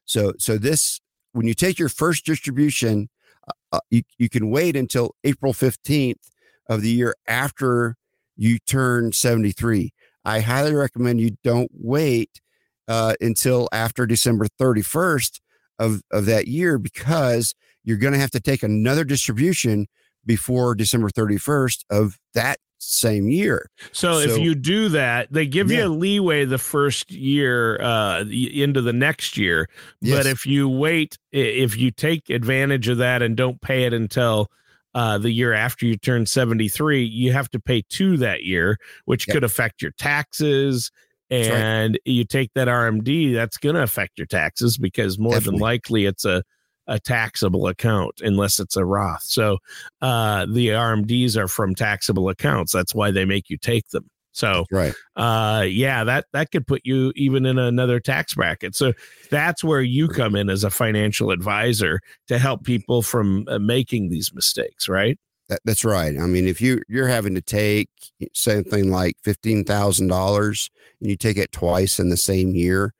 So 0.04 0.32
so 0.38 0.58
this 0.58 1.00
when 1.32 1.46
you 1.46 1.54
take 1.54 1.78
your 1.78 1.88
first 1.88 2.24
distribution, 2.24 3.08
uh, 3.46 3.76
uh 3.76 3.80
you 3.90 4.02
you 4.18 4.28
can 4.28 4.50
wait 4.50 4.76
until 4.76 5.14
April 5.24 5.52
fifteenth 5.52 6.30
of 6.68 6.82
the 6.82 6.90
year 6.90 7.14
after 7.28 7.96
you 8.36 8.58
turn 8.58 9.12
seventy 9.12 9.52
three. 9.52 9.92
I 10.24 10.40
highly 10.40 10.74
recommend 10.74 11.20
you 11.20 11.36
don't 11.44 11.70
wait 11.72 12.40
uh, 12.88 13.14
until 13.20 13.68
after 13.72 14.06
December 14.06 14.46
thirty 14.58 14.82
first 14.82 15.40
of 15.78 16.02
of 16.10 16.26
that 16.26 16.48
year 16.48 16.78
because 16.78 17.54
you're 17.84 17.96
going 17.96 18.12
to 18.12 18.18
have 18.18 18.32
to 18.32 18.40
take 18.40 18.62
another 18.62 19.04
distribution 19.04 19.86
before 20.26 20.74
December 20.74 21.08
31st 21.08 21.84
of 21.88 22.18
that 22.34 22.58
same 22.78 23.28
year. 23.28 23.70
So, 23.92 24.14
so 24.14 24.18
if 24.18 24.38
you 24.38 24.54
do 24.54 24.90
that, 24.90 25.32
they 25.32 25.46
give 25.46 25.70
yeah. 25.70 25.78
you 25.78 25.84
a 25.86 25.88
leeway 25.88 26.44
the 26.44 26.58
first 26.58 27.10
year 27.10 27.80
uh, 27.80 28.24
into 28.24 28.82
the 28.82 28.92
next 28.92 29.38
year. 29.38 29.68
Yes. 30.00 30.18
But 30.18 30.26
if 30.26 30.44
you 30.44 30.68
wait, 30.68 31.16
if 31.32 31.76
you 31.76 31.90
take 31.90 32.28
advantage 32.28 32.88
of 32.88 32.98
that 32.98 33.22
and 33.22 33.36
don't 33.36 33.60
pay 33.60 33.84
it 33.84 33.94
until 33.94 34.48
uh, 34.94 35.18
the 35.18 35.30
year 35.30 35.52
after 35.52 35.86
you 35.86 35.96
turn 35.96 36.26
73, 36.26 37.04
you 37.04 37.32
have 37.32 37.50
to 37.50 37.60
pay 37.60 37.82
two 37.88 38.16
that 38.18 38.42
year, 38.42 38.78
which 39.04 39.26
yep. 39.28 39.34
could 39.34 39.44
affect 39.44 39.80
your 39.80 39.92
taxes. 39.92 40.90
And 41.30 41.94
right. 41.94 42.00
you 42.04 42.24
take 42.24 42.52
that 42.54 42.68
RMD, 42.68 43.34
that's 43.34 43.56
going 43.56 43.74
to 43.74 43.82
affect 43.82 44.18
your 44.18 44.26
taxes 44.26 44.78
because 44.78 45.18
more 45.18 45.32
Definitely. 45.32 45.58
than 45.58 45.60
likely 45.60 46.04
it's 46.06 46.24
a 46.24 46.42
a 46.88 47.00
taxable 47.00 47.66
account 47.66 48.20
unless 48.20 48.60
it's 48.60 48.76
a 48.76 48.84
Roth. 48.84 49.22
So 49.22 49.58
uh, 50.02 50.46
the 50.46 50.68
RMDs 50.68 51.36
are 51.36 51.48
from 51.48 51.74
taxable 51.74 52.28
accounts. 52.28 52.72
That's 52.72 52.94
why 52.94 53.10
they 53.10 53.24
make 53.24 53.50
you 53.50 53.58
take 53.58 53.88
them. 53.88 54.08
So 54.32 54.66
right, 54.70 54.92
uh, 55.16 55.64
yeah, 55.66 56.04
that 56.04 56.26
that 56.34 56.50
could 56.50 56.66
put 56.66 56.82
you 56.84 57.10
even 57.16 57.46
in 57.46 57.58
another 57.58 58.00
tax 58.00 58.34
bracket. 58.34 58.76
So 58.76 58.92
that's 59.30 59.64
where 59.64 59.80
you 59.80 60.08
come 60.08 60.36
in 60.36 60.50
as 60.50 60.62
a 60.62 60.68
financial 60.70 61.30
advisor 61.30 62.00
to 62.28 62.38
help 62.38 62.62
people 62.62 63.00
from 63.00 63.46
uh, 63.48 63.58
making 63.58 64.10
these 64.10 64.34
mistakes. 64.34 64.90
Right. 64.90 65.18
That, 65.48 65.60
that's 65.64 65.84
right. 65.84 66.18
I 66.18 66.26
mean, 66.26 66.48
if 66.48 66.60
you 66.60 66.82
you're 66.88 67.08
having 67.08 67.34
to 67.36 67.42
take 67.42 67.88
something 68.32 68.90
like 68.90 69.16
fifteen 69.22 69.64
thousand 69.64 70.08
dollars 70.08 70.70
and 71.00 71.08
you 71.08 71.16
take 71.16 71.36
it 71.36 71.52
twice 71.52 71.98
in 72.00 72.08
the 72.08 72.16
same 72.16 72.54
year, 72.54 72.92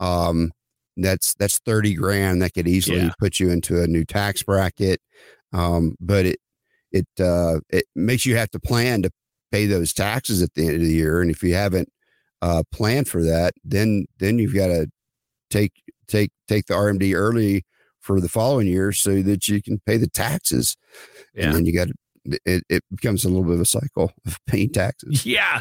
um, 0.00 0.52
that's 0.96 1.34
that's 1.34 1.58
30 1.60 1.94
grand 1.94 2.42
that 2.42 2.54
could 2.54 2.68
easily 2.68 2.98
yeah. 2.98 3.10
put 3.18 3.40
you 3.40 3.50
into 3.50 3.82
a 3.82 3.86
new 3.86 4.04
tax 4.04 4.42
bracket 4.42 5.00
um, 5.52 5.96
but 6.00 6.26
it 6.26 6.38
it 6.92 7.06
uh, 7.18 7.58
it 7.70 7.86
makes 7.94 8.24
you 8.24 8.36
have 8.36 8.50
to 8.50 8.60
plan 8.60 9.02
to 9.02 9.10
pay 9.50 9.66
those 9.66 9.92
taxes 9.92 10.42
at 10.42 10.52
the 10.54 10.66
end 10.66 10.76
of 10.76 10.82
the 10.82 10.92
year 10.92 11.20
and 11.20 11.30
if 11.30 11.42
you 11.42 11.54
haven't 11.54 11.88
uh, 12.42 12.62
planned 12.72 13.08
for 13.08 13.22
that 13.22 13.54
then 13.64 14.06
then 14.18 14.38
you've 14.38 14.54
got 14.54 14.68
to 14.68 14.86
take 15.50 15.72
take 16.06 16.30
take 16.48 16.66
the 16.66 16.74
RMD 16.74 17.14
early 17.14 17.64
for 18.04 18.20
the 18.20 18.28
following 18.28 18.66
year 18.66 18.92
so 18.92 19.22
that 19.22 19.48
you 19.48 19.62
can 19.62 19.80
pay 19.86 19.96
the 19.96 20.08
taxes 20.08 20.76
yeah. 21.34 21.46
and 21.46 21.54
then 21.54 21.66
you 21.66 21.72
got 21.72 21.88
to 21.88 21.94
it, 22.24 22.64
it 22.68 22.82
becomes 22.90 23.24
a 23.24 23.28
little 23.28 23.44
bit 23.44 23.54
of 23.54 23.60
a 23.60 23.66
cycle 23.66 24.12
of 24.26 24.38
paying 24.46 24.70
taxes. 24.70 25.26
Yeah, 25.26 25.60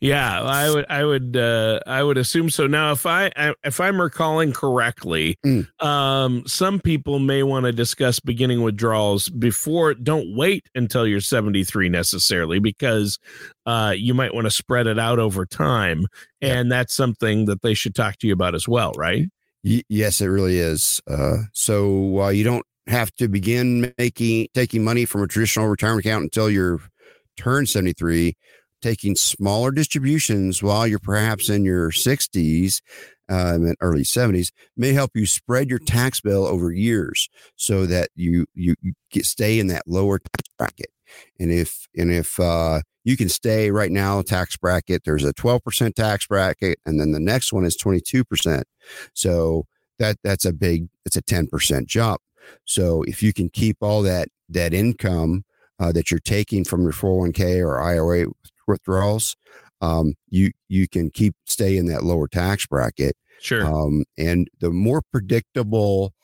yeah. 0.00 0.42
I 0.42 0.70
would 0.70 0.86
I 0.88 1.04
would 1.04 1.36
uh, 1.36 1.80
I 1.86 2.02
would 2.02 2.18
assume 2.18 2.50
so. 2.50 2.66
Now, 2.66 2.92
if 2.92 3.06
I 3.06 3.30
if 3.64 3.80
I'm 3.80 4.00
recalling 4.00 4.52
correctly, 4.52 5.38
mm. 5.44 5.66
um, 5.82 6.44
some 6.46 6.80
people 6.80 7.18
may 7.18 7.42
want 7.42 7.66
to 7.66 7.72
discuss 7.72 8.20
beginning 8.20 8.62
withdrawals 8.62 9.28
before. 9.28 9.94
Don't 9.94 10.36
wait 10.36 10.68
until 10.74 11.06
you're 11.06 11.20
73 11.20 11.88
necessarily 11.88 12.58
because 12.58 13.18
uh, 13.66 13.94
you 13.96 14.14
might 14.14 14.34
want 14.34 14.46
to 14.46 14.50
spread 14.50 14.86
it 14.86 14.98
out 14.98 15.18
over 15.18 15.46
time, 15.46 16.06
and 16.40 16.68
yeah. 16.68 16.76
that's 16.76 16.94
something 16.94 17.46
that 17.46 17.62
they 17.62 17.74
should 17.74 17.94
talk 17.94 18.18
to 18.18 18.26
you 18.26 18.32
about 18.32 18.54
as 18.54 18.68
well, 18.68 18.92
right? 18.96 19.28
Yes, 19.62 20.20
it 20.20 20.26
really 20.26 20.58
is. 20.58 21.00
Uh, 21.08 21.44
so 21.52 21.88
while 21.88 22.32
you 22.32 22.42
don't 22.42 22.66
have 22.88 23.12
to 23.14 23.28
begin 23.28 23.92
making 23.96 24.48
taking 24.54 24.82
money 24.82 25.04
from 25.04 25.22
a 25.22 25.28
traditional 25.28 25.68
retirement 25.68 26.04
account 26.04 26.24
until 26.24 26.50
you're 26.50 26.80
turned 27.36 27.68
73 27.68 28.36
taking 28.82 29.14
smaller 29.14 29.70
distributions 29.70 30.62
while 30.62 30.86
you're 30.86 30.98
perhaps 30.98 31.48
in 31.48 31.64
your 31.64 31.92
60s 31.92 32.80
um, 33.28 33.66
in 33.66 33.76
early 33.80 34.02
70s 34.02 34.50
may 34.76 34.92
help 34.92 35.12
you 35.14 35.24
spread 35.24 35.70
your 35.70 35.78
tax 35.78 36.20
bill 36.20 36.44
over 36.44 36.72
years 36.72 37.28
so 37.56 37.86
that 37.86 38.10
you 38.16 38.46
you, 38.54 38.74
you 38.82 38.92
get, 39.10 39.24
stay 39.24 39.60
in 39.60 39.68
that 39.68 39.82
lower 39.86 40.18
tax 40.18 40.48
bracket. 40.58 40.90
And 41.38 41.52
if 41.52 41.86
and 41.96 42.10
if 42.12 42.38
uh, 42.40 42.80
you 43.04 43.16
can 43.16 43.28
stay 43.28 43.70
right 43.70 43.90
now 43.90 44.22
tax 44.22 44.56
bracket, 44.56 45.02
there's 45.04 45.24
a 45.24 45.34
12% 45.34 45.94
tax 45.94 46.26
bracket, 46.26 46.78
and 46.86 46.98
then 47.00 47.12
the 47.12 47.20
next 47.20 47.52
one 47.52 47.64
is 47.64 47.76
22%. 47.76 48.62
So 49.14 49.66
that 49.98 50.16
that's 50.22 50.44
a 50.44 50.52
big 50.52 50.88
it's 51.04 51.16
a 51.16 51.22
10% 51.22 51.86
jump. 51.86 52.20
So 52.64 53.02
if 53.04 53.22
you 53.22 53.32
can 53.32 53.48
keep 53.48 53.76
all 53.80 54.02
that 54.02 54.28
that 54.48 54.74
income 54.74 55.44
uh, 55.78 55.92
that 55.92 56.10
you're 56.10 56.20
taking 56.20 56.64
from 56.64 56.82
your 56.82 56.92
401k 56.92 57.64
or 57.64 57.80
IRA 57.80 58.26
withdrawals, 58.66 59.36
um, 59.80 60.14
you 60.28 60.52
you 60.68 60.88
can 60.88 61.10
keep 61.10 61.34
stay 61.46 61.76
in 61.76 61.86
that 61.86 62.04
lower 62.04 62.28
tax 62.28 62.66
bracket. 62.66 63.16
Sure. 63.40 63.66
Um, 63.66 64.04
and 64.16 64.48
the 64.60 64.70
more 64.70 65.02
predictable 65.10 66.14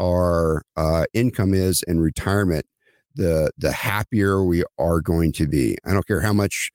our 0.00 0.62
uh, 0.76 1.04
income 1.12 1.52
is 1.54 1.82
in 1.86 2.00
retirement, 2.00 2.66
the 3.14 3.50
the 3.58 3.72
happier 3.72 4.42
we 4.44 4.64
are 4.78 5.00
going 5.00 5.32
to 5.32 5.46
be. 5.46 5.76
I 5.86 5.92
don't 5.92 6.06
care 6.06 6.20
how 6.20 6.32
much 6.32 6.70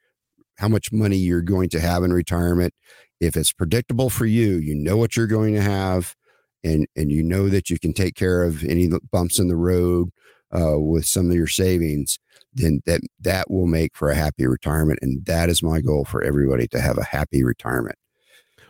how 0.58 0.68
much 0.68 0.92
money 0.92 1.18
you're 1.18 1.42
going 1.42 1.70
to 1.70 1.80
have 1.80 2.04
in 2.04 2.14
retirement. 2.14 2.74
If 3.20 3.36
it's 3.36 3.54
predictable 3.54 4.10
for 4.10 4.26
you, 4.26 4.58
you 4.58 4.76
know 4.76 4.98
what 4.98 5.16
you're 5.16 5.28
going 5.28 5.54
to 5.56 5.62
have, 5.62 6.16
and 6.64 6.88
and 6.96 7.12
you 7.12 7.24
know 7.24 7.50
that 7.50 7.70
you 7.70 7.80
can 7.80 7.94
take 7.94 8.16
care 8.16 8.44
of 8.44 8.64
any 8.64 8.90
bumps 9.12 9.40
in 9.40 9.48
the 9.48 9.56
road 9.56 10.10
uh, 10.56 10.80
with 10.80 11.06
some 11.06 11.30
of 11.30 11.36
your 11.36 11.48
savings 11.48 12.20
then 12.54 12.82
that 12.86 13.02
that 13.20 13.50
will 13.52 13.68
make 13.68 13.96
for 13.96 14.10
a 14.10 14.16
happy 14.16 14.46
retirement 14.48 15.00
and 15.02 15.26
that 15.26 15.50
is 15.50 15.62
my 15.62 15.82
goal 15.82 16.06
for 16.06 16.24
everybody 16.24 16.68
to 16.68 16.80
have 16.80 16.98
a 16.98 17.04
happy 17.04 17.44
retirement 17.44 17.98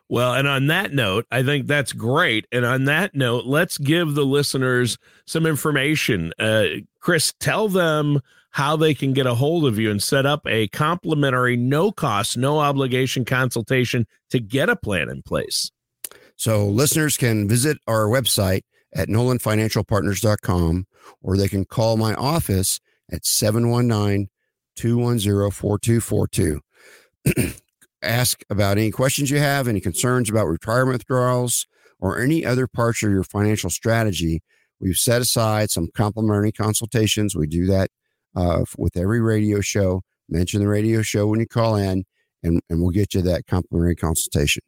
well, 0.10 0.34
and 0.34 0.48
on 0.48 0.68
that 0.68 0.94
note, 0.94 1.26
I 1.32 1.44
think 1.44 1.68
that's 1.68 1.92
great. 1.92 2.48
And 2.52 2.66
on 2.66 2.86
that 2.86 3.14
note, 3.14 3.46
let's 3.46 3.78
give 3.78 4.16
the 4.16 4.26
listeners 4.26 4.98
some 5.26 5.46
information. 5.46 6.32
Uh, 6.40 6.66
Chris, 7.02 7.34
tell 7.40 7.68
them 7.68 8.22
how 8.52 8.78
they 8.78 8.94
can 8.94 9.14
get 9.14 9.28
a 9.28 9.36
hold 9.36 9.66
of 9.66 9.78
you 9.78 9.92
and 9.92 10.02
set 10.02 10.26
up 10.26 10.42
a 10.48 10.68
complimentary, 10.70 11.58
no 11.58 11.92
cost, 11.92 12.38
no 12.38 12.60
obligation 12.60 13.26
consultation 13.26 14.08
to 14.30 14.40
get 14.40 14.70
a 14.70 14.76
plan 14.76 15.10
in 15.10 15.22
place. 15.22 15.72
So, 16.38 16.66
listeners 16.66 17.18
can 17.18 17.48
visit 17.48 17.78
our 17.88 18.06
website 18.06 18.62
at 18.96 19.10
nolanfinancialpartners.com 19.10 20.88
or 21.22 21.38
they 21.38 21.48
can 21.48 21.66
call 21.66 21.98
my 21.98 22.14
office 22.16 22.80
at 23.12 23.26
719 23.26 24.30
210 24.76 25.52
4242. 25.52 26.62
Ask 28.02 28.44
about 28.50 28.78
any 28.78 28.92
questions 28.92 29.32
you 29.32 29.40
have, 29.40 29.68
any 29.68 29.80
concerns 29.80 30.30
about 30.30 30.48
retirement 30.48 30.94
withdrawals, 30.94 31.66
or 32.00 32.20
any 32.20 32.46
other 32.46 32.68
parts 32.68 33.02
of 33.04 33.10
your 33.10 33.24
financial 33.24 33.70
strategy. 33.70 34.42
We've 34.80 34.98
set 34.98 35.22
aside 35.22 35.72
some 35.72 35.90
complimentary 35.96 36.52
consultations. 36.52 37.36
We 37.36 37.48
do 37.48 37.66
that 37.68 37.90
uh, 38.36 38.66
with 38.78 38.96
every 38.96 39.22
radio 39.22 39.62
show. 39.62 40.04
Mention 40.30 40.60
the 40.60 40.68
radio 40.68 41.02
show 41.02 41.28
when 41.28 41.40
you 41.40 41.48
call 41.48 41.76
in, 41.76 42.04
and, 42.44 42.62
and 42.70 42.82
we'll 42.82 42.92
get 42.92 43.14
you 43.14 43.22
that 43.24 43.48
complimentary 43.48 43.96
consultation. 43.96 44.62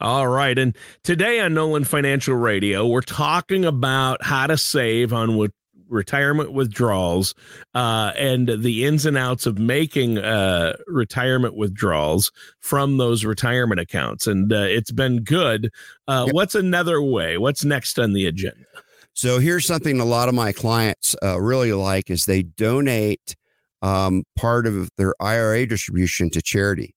All 0.00 0.28
right. 0.28 0.58
And 0.58 0.76
today 1.02 1.40
on 1.40 1.54
Nolan 1.54 1.84
Financial 1.84 2.34
Radio, 2.34 2.86
we're 2.86 3.00
talking 3.00 3.64
about 3.64 4.22
how 4.22 4.46
to 4.46 4.58
save 4.58 5.12
on 5.12 5.36
what 5.36 5.50
retirement 5.94 6.52
withdrawals 6.52 7.34
uh, 7.74 8.12
and 8.18 8.48
the 8.58 8.84
ins 8.84 9.06
and 9.06 9.16
outs 9.16 9.46
of 9.46 9.58
making 9.58 10.18
uh, 10.18 10.74
retirement 10.86 11.56
withdrawals 11.56 12.32
from 12.60 12.98
those 12.98 13.24
retirement 13.24 13.80
accounts. 13.80 14.26
And 14.26 14.52
uh, 14.52 14.66
it's 14.68 14.90
been 14.90 15.22
good. 15.22 15.70
Uh, 16.06 16.24
yep. 16.26 16.34
What's 16.34 16.54
another 16.54 17.00
way? 17.00 17.38
What's 17.38 17.64
next 17.64 17.98
on 17.98 18.12
the 18.12 18.26
agenda? 18.26 18.66
So 19.14 19.38
here's 19.38 19.64
something 19.64 20.00
a 20.00 20.04
lot 20.04 20.28
of 20.28 20.34
my 20.34 20.52
clients 20.52 21.14
uh, 21.22 21.40
really 21.40 21.72
like 21.72 22.10
is 22.10 22.26
they 22.26 22.42
donate 22.42 23.36
um, 23.80 24.24
part 24.34 24.66
of 24.66 24.90
their 24.96 25.14
IRA 25.20 25.66
distribution 25.66 26.30
to 26.30 26.42
charity, 26.42 26.96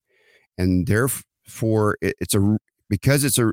and 0.56 0.86
therefore 0.86 1.96
it's 2.00 2.34
a 2.34 2.58
because 2.88 3.24
it's 3.24 3.38
a 3.38 3.52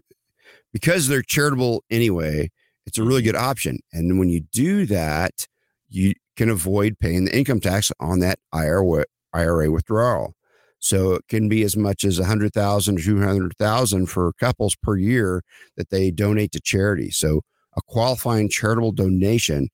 because 0.73 1.07
they're 1.07 1.21
charitable 1.21 1.83
anyway 1.91 2.49
it's 2.85 2.97
a 2.97 3.03
really 3.03 3.21
good 3.21 3.35
option. 3.35 3.79
And 3.91 4.19
when 4.19 4.29
you 4.29 4.41
do 4.51 4.85
that, 4.87 5.47
you 5.89 6.13
can 6.35 6.49
avoid 6.49 6.99
paying 6.99 7.25
the 7.25 7.37
income 7.37 7.59
tax 7.59 7.91
on 7.99 8.19
that 8.19 8.39
IRA, 8.51 9.05
IRA 9.33 9.71
withdrawal. 9.71 10.33
So 10.79 11.13
it 11.13 11.23
can 11.29 11.49
be 11.49 11.63
as 11.63 11.75
much 11.75 12.03
as 12.03 12.19
100,000 12.19 12.99
or 12.99 13.01
200,000 13.01 14.05
for 14.05 14.33
couples 14.33 14.75
per 14.75 14.97
year 14.97 15.41
that 15.77 15.89
they 15.89 16.11
donate 16.11 16.51
to 16.51 16.59
charity. 16.59 17.09
So 17.09 17.41
a 17.75 17.81
qualifying 17.87 18.49
charitable 18.49 18.91
donation 18.91 19.69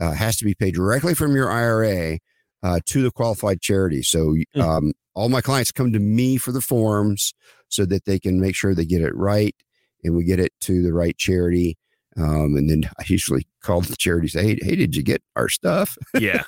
uh, 0.00 0.12
has 0.12 0.36
to 0.36 0.44
be 0.44 0.54
paid 0.54 0.74
directly 0.74 1.14
from 1.14 1.34
your 1.34 1.50
IRA 1.50 2.18
uh, 2.62 2.80
to 2.86 3.02
the 3.02 3.10
qualified 3.10 3.60
charity. 3.60 4.02
So 4.02 4.36
hmm. 4.54 4.60
um, 4.60 4.92
all 5.14 5.28
my 5.28 5.40
clients 5.40 5.72
come 5.72 5.92
to 5.92 5.98
me 5.98 6.36
for 6.36 6.52
the 6.52 6.60
forms 6.60 7.34
so 7.68 7.84
that 7.86 8.04
they 8.04 8.18
can 8.18 8.40
make 8.40 8.54
sure 8.54 8.74
they 8.74 8.84
get 8.84 9.02
it 9.02 9.14
right 9.16 9.56
and 10.04 10.14
we 10.14 10.24
get 10.24 10.40
it 10.40 10.52
to 10.62 10.82
the 10.82 10.92
right 10.92 11.16
charity. 11.16 11.76
Um, 12.16 12.56
and 12.56 12.68
then 12.68 12.84
I 12.98 13.04
usually 13.06 13.46
call 13.62 13.80
the 13.80 13.96
charity 13.96 14.28
say, 14.28 14.42
Hey, 14.42 14.58
hey, 14.62 14.76
did 14.76 14.94
you 14.94 15.02
get 15.02 15.22
our 15.36 15.48
stuff? 15.48 15.96
Yeah. 16.18 16.42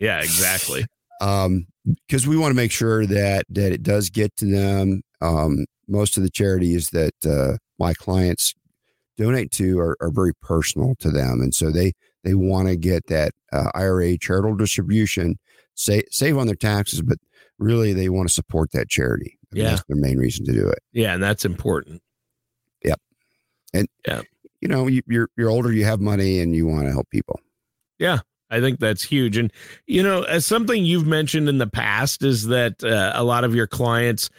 Yeah, 0.00 0.18
exactly. 0.22 0.86
um, 1.20 1.66
because 2.06 2.26
we 2.26 2.36
want 2.36 2.50
to 2.50 2.56
make 2.56 2.72
sure 2.72 3.06
that 3.06 3.44
that 3.50 3.72
it 3.72 3.82
does 3.82 4.08
get 4.10 4.34
to 4.36 4.46
them. 4.46 5.02
Um, 5.20 5.66
most 5.86 6.16
of 6.16 6.22
the 6.22 6.30
charities 6.30 6.90
that 6.90 7.14
uh, 7.26 7.58
my 7.78 7.92
clients 7.94 8.54
donate 9.18 9.50
to 9.52 9.78
are, 9.78 9.96
are 10.00 10.10
very 10.10 10.32
personal 10.40 10.94
to 11.00 11.10
them, 11.10 11.40
and 11.42 11.54
so 11.54 11.70
they 11.70 11.92
they 12.24 12.34
want 12.34 12.68
to 12.68 12.76
get 12.76 13.06
that 13.08 13.32
uh, 13.52 13.70
IRA 13.74 14.16
charitable 14.16 14.56
distribution, 14.56 15.36
save 15.74 16.04
save 16.10 16.38
on 16.38 16.46
their 16.46 16.56
taxes, 16.56 17.02
but 17.02 17.18
really 17.58 17.92
they 17.92 18.08
want 18.08 18.28
to 18.28 18.34
support 18.34 18.70
that 18.72 18.88
charity. 18.88 19.38
I 19.52 19.54
mean, 19.54 19.64
yeah, 19.64 19.70
that's 19.70 19.84
their 19.86 19.96
main 19.98 20.16
reason 20.18 20.46
to 20.46 20.52
do 20.52 20.66
it. 20.68 20.78
Yeah, 20.92 21.12
and 21.12 21.22
that's 21.22 21.44
important. 21.44 22.00
Yep, 22.82 23.00
and 23.74 23.88
yeah, 24.08 24.22
you 24.64 24.68
know, 24.68 24.88
you, 24.88 25.02
you're 25.06 25.28
you're 25.36 25.50
older, 25.50 25.72
you 25.72 25.84
have 25.84 26.00
money, 26.00 26.40
and 26.40 26.56
you 26.56 26.66
want 26.66 26.86
to 26.86 26.90
help 26.90 27.08
people. 27.10 27.38
Yeah, 27.98 28.20
I 28.50 28.60
think 28.60 28.80
that's 28.80 29.02
huge. 29.02 29.36
And, 29.36 29.52
you 29.86 30.02
know, 30.02 30.22
as 30.22 30.46
something 30.46 30.84
you've 30.84 31.06
mentioned 31.06 31.48
in 31.48 31.58
the 31.58 31.66
past 31.66 32.22
is 32.22 32.46
that 32.46 32.82
uh, 32.82 33.12
a 33.14 33.22
lot 33.22 33.44
of 33.44 33.54
your 33.54 33.66
clients 33.66 34.30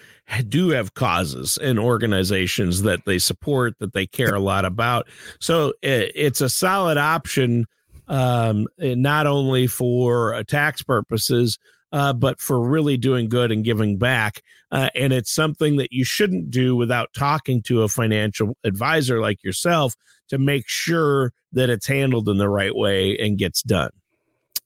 do 0.50 0.70
have 0.70 0.96
causes 0.96 1.58
and 1.62 1.78
organizations 1.78 2.82
that 2.82 3.06
they 3.06 3.20
support, 3.20 3.76
that 3.80 3.94
they 3.94 4.08
care 4.08 4.34
a 4.34 4.40
lot 4.40 4.66
about. 4.66 5.08
So 5.40 5.74
it, 5.82 6.12
it's 6.16 6.42
a 6.42 6.50
solid 6.50 6.98
option, 6.98 7.68
um, 8.08 8.68
not 8.80 9.28
only 9.28 9.68
for 9.68 10.34
uh, 10.34 10.44
tax 10.44 10.82
purposes, 10.82 11.60
uh, 11.96 12.12
but 12.12 12.42
for 12.42 12.60
really 12.60 12.98
doing 12.98 13.30
good 13.30 13.54
and 13.54 13.64
giving 13.64 13.98
back. 13.98 14.42
Uh, 14.70 14.90
and 14.96 15.14
it's 15.14 15.32
something 15.32 15.78
that 15.78 15.94
you 15.94 16.04
shouldn't 16.04 16.52
do 16.52 16.76
without 16.76 17.08
talking 17.14 17.62
to 17.62 17.84
a 17.84 17.88
financial 17.88 18.58
advisor 18.66 19.22
like 19.22 19.42
yourself 19.46 19.96
to 20.28 20.38
make 20.38 20.68
sure 20.68 21.32
that 21.54 21.70
it's 21.70 21.88
handled 21.88 22.28
in 22.28 22.38
the 22.38 22.50
right 22.50 22.76
way 22.76 23.18
and 23.18 23.38
gets 23.38 23.64
done. 23.64 23.92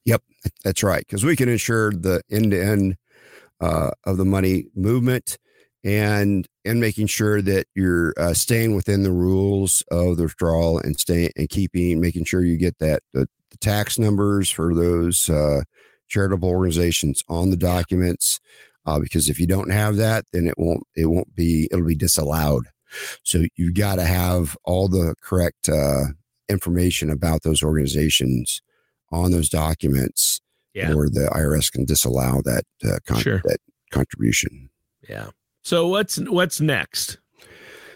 Yep, 0.06 0.24
that's 0.63 0.82
right. 0.82 1.06
Because 1.06 1.24
we 1.24 1.36
can 1.36 1.50
ensure 1.50 1.92
the 1.92 2.24
end 2.32 2.50
to 2.50 2.60
end 2.60 2.98
of 3.62 4.18
the 4.18 4.26
money 4.26 4.65
movement 4.76 5.38
and 5.84 6.48
and 6.65 6.80
making 6.80 7.06
sure 7.06 7.44
that 7.44 7.68
you're 7.76 8.15
uh, 8.18 8.34
staying 8.34 8.76
within 8.76 9.04
the 9.04 9.12
rules 9.12 9.84
of 9.92 10.18
the 10.18 10.24
withdrawal 10.24 10.80
and 10.80 11.00
staying 11.00 11.30
and 11.38 11.48
keeping 11.50 12.02
making 12.02 12.26
sure 12.26 12.44
you 12.44 12.58
get 12.58 12.78
that 12.80 13.04
the, 13.13 13.30
the 13.52 13.58
tax 13.58 14.00
numbers 14.00 14.50
for 14.50 14.74
those 14.74 15.30
uh, 15.30 15.62
charitable 16.10 16.50
organizations 16.50 17.24
on 17.28 17.50
the 17.50 17.58
documents 17.58 18.39
uh, 18.86 19.00
because 19.00 19.30
if 19.30 19.39
you 19.39 19.48
don't 19.48 19.72
have 19.72 19.95
that 19.98 20.26
then 20.34 20.48
it 20.48 20.56
won't 20.58 20.84
it 20.95 21.06
won't 21.06 21.36
be 21.36 21.67
it'll 21.72 21.86
be 21.86 21.95
disallowed 21.95 22.65
so 23.24 23.43
you've 23.56 23.76
got 23.76 23.95
to 23.95 24.04
have 24.04 24.58
all 24.65 24.88
the 24.88 25.15
correct 25.22 25.69
uh, 25.69 26.06
information 26.50 27.10
about 27.10 27.43
those 27.43 27.62
organizations 27.62 28.62
on 29.12 29.32
those 29.32 29.50
documents 29.50 30.41
yeah. 30.74 30.91
or 30.93 31.10
the 31.10 31.30
irs 31.36 31.72
can 31.72 31.86
disallow 31.86 32.41
that 32.43 32.63
uh, 32.86 32.98
con- 33.06 33.19
sure. 33.19 33.41
that 33.45 33.60
contribution 33.91 34.69
yeah 35.08 35.28
so 35.62 35.88
what's 35.88 36.17
what's 36.30 36.60
next 36.60 37.17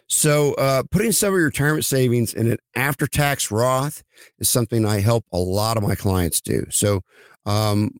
so, 0.07 0.53
uh, 0.55 0.83
putting 0.91 1.11
some 1.11 1.33
of 1.33 1.37
your 1.37 1.45
retirement 1.45 1.85
savings 1.85 2.33
in 2.35 2.51
an 2.51 2.57
after 2.75 3.07
tax 3.07 3.49
Roth 3.49 4.03
is 4.37 4.47
something 4.49 4.85
I 4.85 4.99
help 4.99 5.25
a 5.31 5.39
lot 5.39 5.75
of 5.75 5.83
my 5.83 5.95
clients 5.95 6.39
do. 6.39 6.65
So, 6.69 7.01
um, 7.47 7.91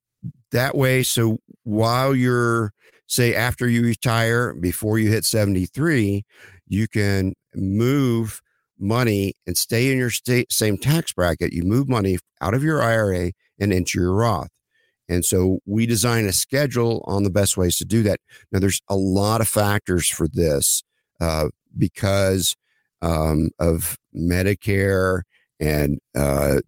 that 0.53 0.75
way, 0.75 1.03
so 1.03 1.39
while 1.63 2.15
you're, 2.15 2.71
say, 3.07 3.35
after 3.35 3.67
you 3.67 3.83
retire, 3.83 4.53
before 4.53 4.97
you 4.97 5.11
hit 5.11 5.25
73, 5.25 6.23
you 6.67 6.87
can 6.87 7.33
move 7.53 8.41
money 8.79 9.33
and 9.45 9.57
stay 9.57 9.91
in 9.91 9.97
your 9.97 10.09
state, 10.09 10.51
same 10.51 10.77
tax 10.77 11.13
bracket. 11.13 11.53
You 11.53 11.63
move 11.63 11.87
money 11.87 12.17
out 12.41 12.53
of 12.53 12.63
your 12.63 12.81
IRA 12.81 13.31
and 13.59 13.71
into 13.71 13.99
your 13.99 14.13
Roth. 14.13 14.49
And 15.09 15.25
so 15.25 15.59
we 15.65 15.85
design 15.85 16.25
a 16.25 16.33
schedule 16.33 17.03
on 17.05 17.23
the 17.23 17.29
best 17.29 17.57
ways 17.57 17.77
to 17.77 17.85
do 17.85 18.03
that. 18.03 18.19
Now, 18.51 18.59
there's 18.59 18.81
a 18.89 18.95
lot 18.95 19.41
of 19.41 19.47
factors 19.47 20.09
for 20.09 20.27
this 20.27 20.81
uh, 21.19 21.49
because 21.77 22.55
um, 23.01 23.49
of 23.59 23.97
Medicare 24.15 25.23
and 25.59 25.99
uh, 26.15 26.61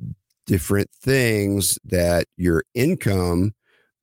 different 0.45 0.89
things 0.91 1.80
that 1.86 2.26
your 2.38 2.63
income 2.74 3.54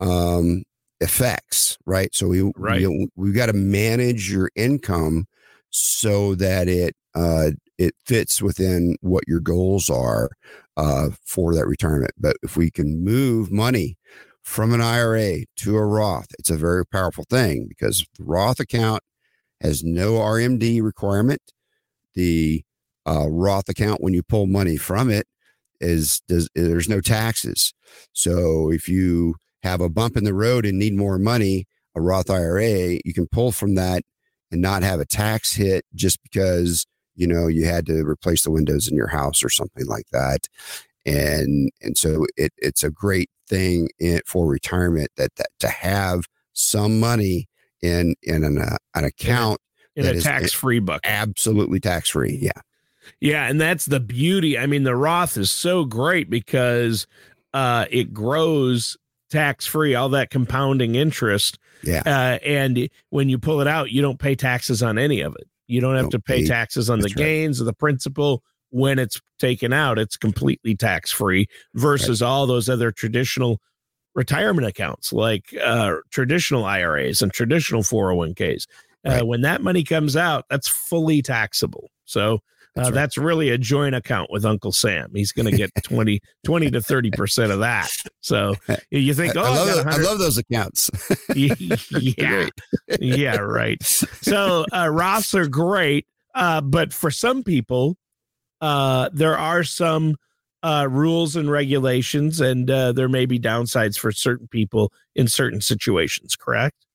um, 0.03 0.65
affects, 1.01 1.79
right? 1.87 2.15
So 2.15 2.29
we 2.29 2.53
right. 2.57 2.87
we 2.87 3.09
we've 3.17 3.35
got 3.35 3.47
to 3.47 3.55
manage 3.55 4.31
your 4.31 4.51
income 4.55 5.27
so 5.71 6.35
that 6.35 6.69
it 6.69 6.95
uh, 7.15 7.53
it 7.79 7.95
fits 8.05 8.43
within 8.43 8.97
what 9.01 9.25
your 9.27 9.41
goals 9.41 9.89
are 9.89 10.29
uh, 10.77 11.11
for 11.25 11.55
that 11.55 11.67
retirement. 11.67 12.13
But 12.19 12.37
if 12.43 12.57
we 12.57 12.71
can 12.71 13.03
move 13.03 13.51
money 13.51 13.97
from 14.43 14.75
an 14.75 14.81
IRA 14.81 15.45
to 15.57 15.77
a 15.77 15.87
Roth, 15.87 16.29
it's 16.39 16.51
a 16.51 16.57
very 16.57 16.85
powerful 16.85 17.25
thing 17.31 17.67
because 17.69 18.05
the 18.19 18.25
Roth 18.25 18.61
account 18.61 19.03
has 19.61 19.85
no 19.85 20.15
RMD 20.15 20.83
requirement. 20.83 21.53
The 22.15 22.65
uh, 23.07 23.29
Roth 23.31 23.69
account, 23.69 24.03
when 24.03 24.15
you 24.15 24.23
pull 24.23 24.47
money 24.47 24.77
from 24.77 25.11
it, 25.11 25.27
is 25.81 26.21
does 26.29 26.49
there's 26.55 26.89
no 26.89 27.01
taxes. 27.01 27.73
So 28.13 28.71
if 28.71 28.89
you 28.89 29.37
have 29.63 29.81
a 29.81 29.89
bump 29.89 30.17
in 30.17 30.25
the 30.25 30.35
road 30.35 30.67
and 30.67 30.79
need 30.79 30.95
more 30.95 31.19
money, 31.19 31.67
a 31.95 32.01
Roth 32.01 32.31
IRA, 32.31 32.99
you 33.05 33.15
can 33.15 33.27
pull 33.29 33.53
from 33.53 33.75
that 33.75 34.03
and 34.51 34.61
not 34.61 34.83
have 34.83 35.01
a 35.01 35.07
tax 35.07 35.55
hit 35.55 35.85
just 35.95 36.23
because 36.23 36.87
you 37.15 37.27
know 37.27 37.47
you 37.47 37.65
had 37.65 37.87
to 37.87 38.05
replace 38.05 38.45
the 38.45 38.51
windows 38.51 38.89
in 38.89 38.97
your 38.97 39.09
house 39.09 39.43
or 39.43 39.49
something 39.49 39.87
like 39.87 40.07
that. 40.13 40.49
And 41.05 41.71
and 41.81 41.97
so 41.97 42.27
it 42.37 42.53
it's 42.59 42.85
a 42.85 42.91
great 42.91 43.31
thing 43.49 43.89
in, 43.99 44.21
for 44.27 44.47
retirement 44.47 45.11
that, 45.17 45.35
that 45.37 45.49
to 45.61 45.69
have 45.69 46.25
some 46.53 47.01
money 47.01 47.49
in 47.83 48.15
in 48.23 48.45
an, 48.45 48.59
uh, 48.59 48.77
an 48.95 49.05
account 49.05 49.61
in 49.97 50.07
a 50.07 50.21
tax 50.21 50.53
free 50.53 50.79
bucket. 50.79 51.11
Absolutely 51.11 51.81
tax 51.81 52.09
free. 52.09 52.39
Yeah. 52.41 52.61
Yeah, 53.19 53.49
and 53.49 53.61
that's 53.61 53.87
the 53.87 53.99
beauty. 53.99 54.57
I 54.57 54.67
mean, 54.67 54.85
the 54.85 54.95
Roth 54.95 55.37
is 55.37 55.51
so 55.51 55.85
great 55.85 56.31
because 56.31 57.09
uh, 57.53 57.87
it 57.91 58.15
grows 58.15 58.97
tax 59.33 59.67
free, 59.67 59.95
all 59.95 60.11
that 60.11 60.31
compounding 60.31 60.95
interest. 60.95 61.59
Yeah. 61.83 62.03
Uh, 62.07 62.39
and 62.45 62.89
when 63.11 63.29
you 63.29 63.39
pull 63.39 63.61
it 63.61 63.67
out, 63.67 63.91
you 63.91 64.03
don't 64.03 64.19
pay 64.19 64.37
taxes 64.37 64.83
on 64.83 64.99
any 64.99 65.23
of 65.23 65.35
it. 65.35 65.49
You 65.67 65.81
don't 65.81 65.97
have 65.97 66.05
don't 66.05 66.11
to 66.13 66.21
pay, 66.21 66.43
pay, 66.43 66.47
taxes 66.47 66.91
on 66.91 67.01
the 67.01 67.09
right. 67.09 67.17
gains 67.17 67.61
or 67.61 67.65
the 67.65 67.73
principal 67.73 68.45
when 68.71 68.99
it's 68.99 69.21
taken 69.39 69.73
out. 69.73 69.99
It's 69.99 70.17
completely 70.17 70.77
tax 70.77 71.11
free 71.11 71.49
versus 71.75 72.21
right. 72.21 72.29
all 72.29 72.47
those 72.47 72.69
other 72.69 72.93
traditional 72.93 73.59
retirement 74.15 74.67
accounts 74.67 75.13
like 75.13 75.55
uh, 75.65 75.97
traditional 76.11 76.65
IRAs 76.65 77.23
and 77.23 77.33
traditional 77.33 77.83
401ks. 77.83 78.67
Uh, 79.05 79.11
right. 79.11 79.27
When 79.27 79.41
that 79.41 79.63
money 79.63 79.83
comes 79.83 80.17
out, 80.17 80.45
that's 80.51 80.69
fully 80.69 81.23
taxable. 81.23 81.91
So 82.05 82.41
that's, 82.75 82.89
uh, 82.89 82.91
right. 82.91 82.95
that's, 82.95 83.19
really 83.19 83.51
a 83.51 83.59
joint 83.59 83.95
account 83.95 84.31
with 84.31 84.45
Uncle 84.45 84.73
Sam. 84.73 85.11
He's 85.15 85.33
going 85.33 85.51
to 85.51 85.57
get 85.57 85.71
20, 85.83 86.21
20 86.45 86.71
to 86.71 86.79
30% 86.81 87.51
of 87.51 87.61
that. 87.61 87.91
So 88.21 88.55
you 88.91 89.15
think, 89.15 89.37
oh, 89.37 89.43
I, 89.43 89.49
love, 89.49 89.67
those, 89.67 89.87
I 89.87 89.97
love 89.99 90.19
those 90.19 90.39
accounts. 90.39 90.91
yeah. 91.35 92.49
yeah, 93.01 93.37
right. 93.37 93.83
So 93.83 94.65
uh, 94.73 94.87
Roths 94.87 95.35
are 95.35 95.49
great. 95.49 96.07
Uh, 96.35 96.61
but 96.61 96.93
for 96.93 97.11
some 97.11 97.43
people, 97.43 97.97
uh, 98.61 99.11
there 99.13 99.37
are 99.37 99.65
some 99.65 100.17
uh, 100.63 100.87
rules 100.91 101.37
and 101.37 101.51
regulations, 101.51 102.41
and 102.41 102.71
uh, 102.71 102.93
there 102.93 103.09
may 103.09 103.27
be 103.27 103.39
downsides 103.39 103.99
for 103.99 104.13
certain 104.13 104.49
people 104.49 104.93
in 105.15 105.29
certain 105.29 105.61
situations, 105.61 106.37
correct? 106.37 106.87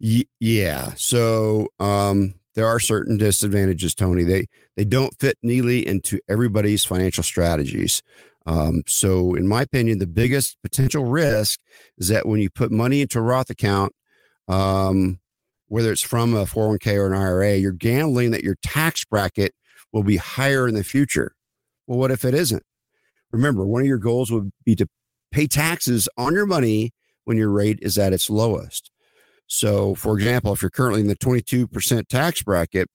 Y- 0.00 0.24
yeah. 0.40 0.92
So 0.96 1.68
um, 1.78 2.34
there 2.56 2.66
are 2.66 2.80
certain 2.80 3.18
disadvantages, 3.18 3.94
Tony. 3.94 4.24
They 4.24 4.46
they 4.76 4.84
don't 4.84 5.16
fit 5.20 5.36
neatly 5.42 5.86
into 5.86 6.18
everybody's 6.28 6.84
financial 6.84 7.22
strategies. 7.22 8.02
Um, 8.46 8.82
so, 8.86 9.34
in 9.34 9.46
my 9.46 9.62
opinion, 9.62 9.98
the 9.98 10.06
biggest 10.06 10.56
potential 10.62 11.04
risk 11.04 11.60
is 11.98 12.08
that 12.08 12.26
when 12.26 12.40
you 12.40 12.48
put 12.48 12.72
money 12.72 13.02
into 13.02 13.18
a 13.18 13.22
Roth 13.22 13.50
account, 13.50 13.92
um, 14.48 15.20
whether 15.68 15.92
it's 15.92 16.02
from 16.02 16.34
a 16.34 16.44
401k 16.44 16.94
or 16.96 17.06
an 17.06 17.12
IRA, 17.12 17.56
you're 17.56 17.72
gambling 17.72 18.30
that 18.30 18.44
your 18.44 18.56
tax 18.62 19.04
bracket 19.04 19.52
will 19.92 20.04
be 20.04 20.16
higher 20.16 20.66
in 20.66 20.74
the 20.74 20.84
future. 20.84 21.32
Well, 21.86 21.98
what 21.98 22.10
if 22.10 22.24
it 22.24 22.34
isn't? 22.34 22.62
Remember, 23.32 23.66
one 23.66 23.82
of 23.82 23.88
your 23.88 23.98
goals 23.98 24.30
would 24.30 24.50
be 24.64 24.74
to 24.76 24.86
pay 25.30 25.46
taxes 25.46 26.08
on 26.16 26.32
your 26.32 26.46
money 26.46 26.92
when 27.24 27.36
your 27.36 27.50
rate 27.50 27.80
is 27.82 27.98
at 27.98 28.12
its 28.12 28.30
lowest. 28.30 28.90
So, 29.46 29.94
for 29.94 30.16
example, 30.18 30.52
if 30.52 30.62
you're 30.62 30.70
currently 30.70 31.00
in 31.00 31.06
the 31.06 31.16
22% 31.16 32.08
tax 32.08 32.42
bracket, 32.42 32.88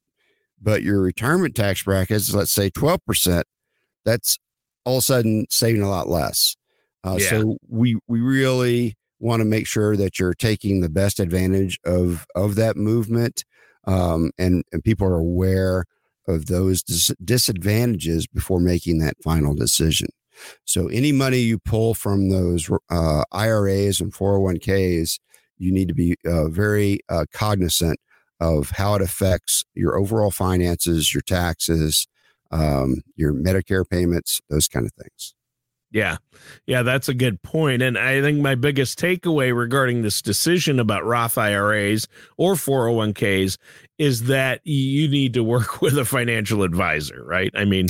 but 0.62 0.84
your 0.84 1.02
retirement 1.02 1.56
tax 1.56 1.84
bracket 1.84 2.18
is, 2.18 2.36
let's 2.36 2.52
say, 2.52 2.70
12%, 2.70 3.44
that's 4.06 4.38
all 4.86 4.98
of 4.98 5.02
a 5.02 5.06
sudden 5.06 5.46
saving 5.50 5.82
a 5.82 5.90
lot 5.90 6.08
less. 6.08 6.56
Uh, 7.04 7.18
yeah. 7.20 7.30
So, 7.30 7.58
we, 7.68 7.98
we 8.08 8.20
really 8.20 8.96
want 9.20 9.40
to 9.40 9.46
make 9.46 9.68
sure 9.68 9.96
that 9.96 10.20
you're 10.20 10.34
taking 10.34 10.82
the 10.82 10.90
best 10.90 11.20
advantage 11.20 11.80
of, 11.86 12.26
of 12.36 12.56
that 12.56 12.76
movement 12.76 13.44
um, 13.86 14.32
and, 14.38 14.64
and 14.72 14.84
people 14.84 15.08
are 15.08 15.18
aware 15.18 15.86
of 16.28 16.48
those 16.48 16.84
dis- 16.84 17.14
disadvantages 17.24 18.28
before 18.28 18.60
making 18.60 19.00
that 19.00 19.16
final 19.24 19.56
decision. 19.56 20.10
So, 20.66 20.88
any 20.88 21.12
money 21.12 21.40
you 21.40 21.60
pull 21.60 21.94
from 21.94 22.30
those 22.30 22.70
uh, 22.90 23.24
IRAs 23.32 24.02
and 24.02 24.14
401ks, 24.14 25.20
you 25.62 25.72
need 25.72 25.88
to 25.88 25.94
be 25.94 26.16
uh, 26.26 26.48
very 26.48 27.00
uh, 27.10 27.26
cognizant 27.34 28.00
of 28.40 28.72
how 28.72 28.96
it 28.96 29.02
affects 29.02 29.64
your 29.76 29.98
overall 29.98 30.32
finances, 30.32 31.14
your 31.14 31.22
taxes, 31.22 32.08
um, 32.50 33.02
your 33.16 33.34
Medicare 33.34 33.88
payments, 33.88 34.42
those 34.50 34.68
kind 34.68 34.86
of 34.86 34.94
things. 34.94 35.36
Yeah. 35.92 36.18
Yeah, 36.66 36.84
that's 36.84 37.10
a 37.10 37.14
good 37.14 37.42
point. 37.42 37.82
And 37.82 37.98
I 37.98 38.22
think 38.22 38.40
my 38.40 38.56
biggest 38.56 38.98
takeaway 38.98 39.56
regarding 39.56 40.02
this 40.02 40.22
decision 40.22 40.80
about 40.80 41.06
Roth 41.06 41.38
IRAs 41.38 42.08
or 42.38 42.54
401ks 42.54 43.58
is 43.98 44.24
that 44.24 44.62
you 44.64 45.10
need 45.10 45.34
to 45.34 45.44
work 45.44 45.82
with 45.82 45.98
a 45.98 46.06
financial 46.06 46.64
advisor, 46.64 47.24
right? 47.24 47.52
I 47.56 47.66
mean, 47.66 47.88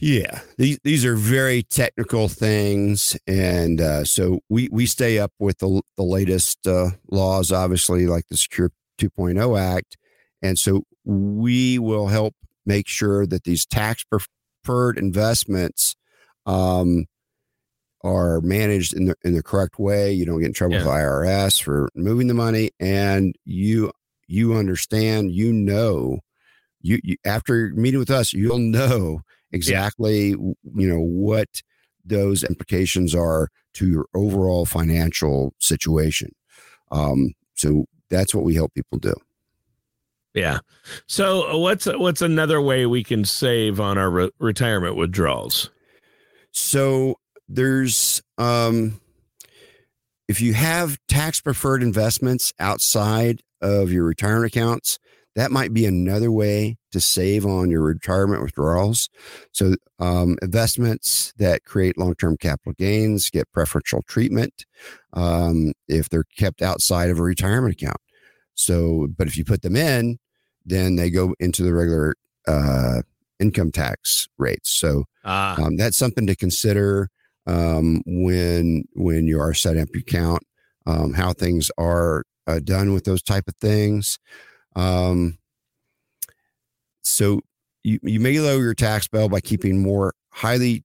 yeah, 0.00 0.40
these 0.56 0.78
these 0.82 1.04
are 1.04 1.14
very 1.14 1.62
technical 1.62 2.28
things, 2.28 3.18
and 3.26 3.80
uh, 3.82 4.04
so 4.04 4.40
we 4.48 4.68
we 4.72 4.86
stay 4.86 5.18
up 5.18 5.32
with 5.38 5.58
the 5.58 5.82
the 5.96 6.02
latest 6.02 6.66
uh, 6.66 6.90
laws, 7.10 7.52
obviously, 7.52 8.06
like 8.06 8.26
the 8.28 8.36
Secure 8.36 8.70
2.0 8.98 9.60
Act, 9.60 9.98
and 10.40 10.58
so 10.58 10.84
we 11.04 11.78
will 11.78 12.06
help 12.06 12.34
make 12.64 12.88
sure 12.88 13.26
that 13.26 13.44
these 13.44 13.66
tax 13.66 14.02
preferred 14.04 14.96
investments 14.96 15.96
um, 16.46 17.04
are 18.02 18.40
managed 18.40 18.94
in 18.94 19.04
the 19.04 19.14
in 19.22 19.34
the 19.34 19.42
correct 19.42 19.78
way. 19.78 20.12
You 20.12 20.24
don't 20.24 20.40
get 20.40 20.46
in 20.46 20.54
trouble 20.54 20.76
yeah. 20.76 20.84
with 20.84 20.88
IRS 20.88 21.62
for 21.62 21.90
moving 21.94 22.26
the 22.26 22.34
money, 22.34 22.70
and 22.80 23.34
you 23.44 23.92
you 24.26 24.54
understand, 24.54 25.32
you 25.32 25.52
know, 25.52 26.20
you, 26.80 27.00
you 27.02 27.16
after 27.26 27.70
meeting 27.74 28.00
with 28.00 28.10
us, 28.10 28.32
you'll 28.32 28.58
know 28.58 29.20
exactly 29.52 30.30
yeah. 30.30 30.36
you 30.36 30.88
know 30.88 31.00
what 31.00 31.48
those 32.04 32.42
implications 32.44 33.14
are 33.14 33.48
to 33.74 33.88
your 33.88 34.06
overall 34.14 34.66
financial 34.66 35.54
situation. 35.58 36.34
Um, 36.90 37.32
so 37.54 37.86
that's 38.08 38.34
what 38.34 38.44
we 38.44 38.54
help 38.54 38.74
people 38.74 38.98
do. 38.98 39.14
Yeah. 40.34 40.58
So 41.06 41.58
what's 41.58 41.86
what's 41.86 42.22
another 42.22 42.60
way 42.60 42.86
we 42.86 43.02
can 43.02 43.24
save 43.24 43.80
on 43.80 43.98
our 43.98 44.10
re- 44.10 44.30
retirement 44.38 44.96
withdrawals? 44.96 45.70
So 46.52 47.16
there's 47.48 48.22
um 48.38 49.00
if 50.28 50.40
you 50.40 50.54
have 50.54 50.98
tax 51.08 51.40
preferred 51.40 51.82
investments 51.82 52.52
outside 52.60 53.42
of 53.60 53.90
your 53.90 54.04
retirement 54.04 54.54
accounts, 54.54 55.00
that 55.36 55.50
might 55.50 55.72
be 55.72 55.86
another 55.86 56.32
way 56.32 56.76
to 56.92 57.00
save 57.00 57.46
on 57.46 57.70
your 57.70 57.82
retirement 57.82 58.42
withdrawals. 58.42 59.08
So, 59.52 59.74
um, 59.98 60.36
investments 60.42 61.32
that 61.36 61.64
create 61.64 61.98
long 61.98 62.14
term 62.14 62.36
capital 62.36 62.72
gains 62.78 63.30
get 63.30 63.50
preferential 63.52 64.02
treatment 64.02 64.64
um, 65.12 65.72
if 65.88 66.08
they're 66.08 66.24
kept 66.36 66.62
outside 66.62 67.10
of 67.10 67.18
a 67.18 67.22
retirement 67.22 67.74
account. 67.74 68.00
So, 68.54 69.08
but 69.16 69.26
if 69.26 69.36
you 69.36 69.44
put 69.44 69.62
them 69.62 69.76
in, 69.76 70.18
then 70.64 70.96
they 70.96 71.10
go 71.10 71.34
into 71.38 71.62
the 71.62 71.74
regular 71.74 72.14
uh, 72.46 73.02
income 73.38 73.72
tax 73.72 74.28
rates. 74.36 74.70
So, 74.70 75.04
ah. 75.24 75.60
um, 75.62 75.76
that's 75.76 75.96
something 75.96 76.26
to 76.26 76.36
consider 76.36 77.08
um, 77.46 78.02
when 78.06 78.84
when 78.94 79.26
you 79.26 79.40
are 79.40 79.54
setting 79.54 79.82
up 79.82 79.88
your 79.92 80.02
account, 80.02 80.42
um, 80.86 81.14
how 81.14 81.32
things 81.32 81.70
are 81.78 82.24
uh, 82.46 82.60
done 82.60 82.92
with 82.92 83.04
those 83.04 83.22
type 83.22 83.48
of 83.48 83.54
things. 83.60 84.18
Um, 84.80 85.38
so 87.02 87.40
you, 87.82 87.98
you 88.02 88.20
may 88.20 88.38
lower 88.40 88.62
your 88.62 88.74
tax 88.74 89.08
bill 89.08 89.28
by 89.28 89.40
keeping 89.40 89.82
more 89.82 90.14
highly 90.32 90.84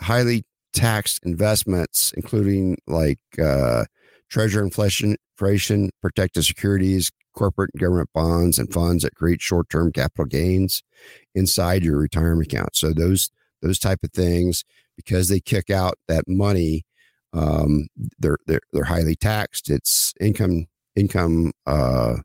highly 0.00 0.44
taxed 0.72 1.20
investments, 1.24 2.12
including 2.16 2.76
like 2.86 3.18
uh, 3.42 3.84
treasury 4.28 4.62
inflation, 4.62 5.16
inflation 5.34 5.90
protected 6.00 6.44
securities, 6.44 7.10
corporate 7.34 7.70
and 7.74 7.80
government 7.80 8.10
bonds 8.14 8.58
and 8.58 8.72
funds 8.72 9.02
that 9.02 9.14
create 9.14 9.40
short-term 9.40 9.92
capital 9.92 10.24
gains 10.26 10.82
inside 11.34 11.84
your 11.84 11.98
retirement 11.98 12.50
account. 12.50 12.74
So 12.76 12.92
those 12.92 13.30
those 13.62 13.78
type 13.78 14.00
of 14.04 14.12
things, 14.12 14.64
because 14.96 15.28
they 15.28 15.40
kick 15.40 15.70
out 15.70 15.94
that 16.08 16.24
money, 16.28 16.84
um, 17.32 17.88
they're 18.18 18.38
they're 18.46 18.60
they're 18.72 18.84
highly 18.84 19.16
taxed. 19.16 19.70
It's 19.70 20.14
income 20.20 20.66
income 20.94 21.52
uh, 21.66 22.16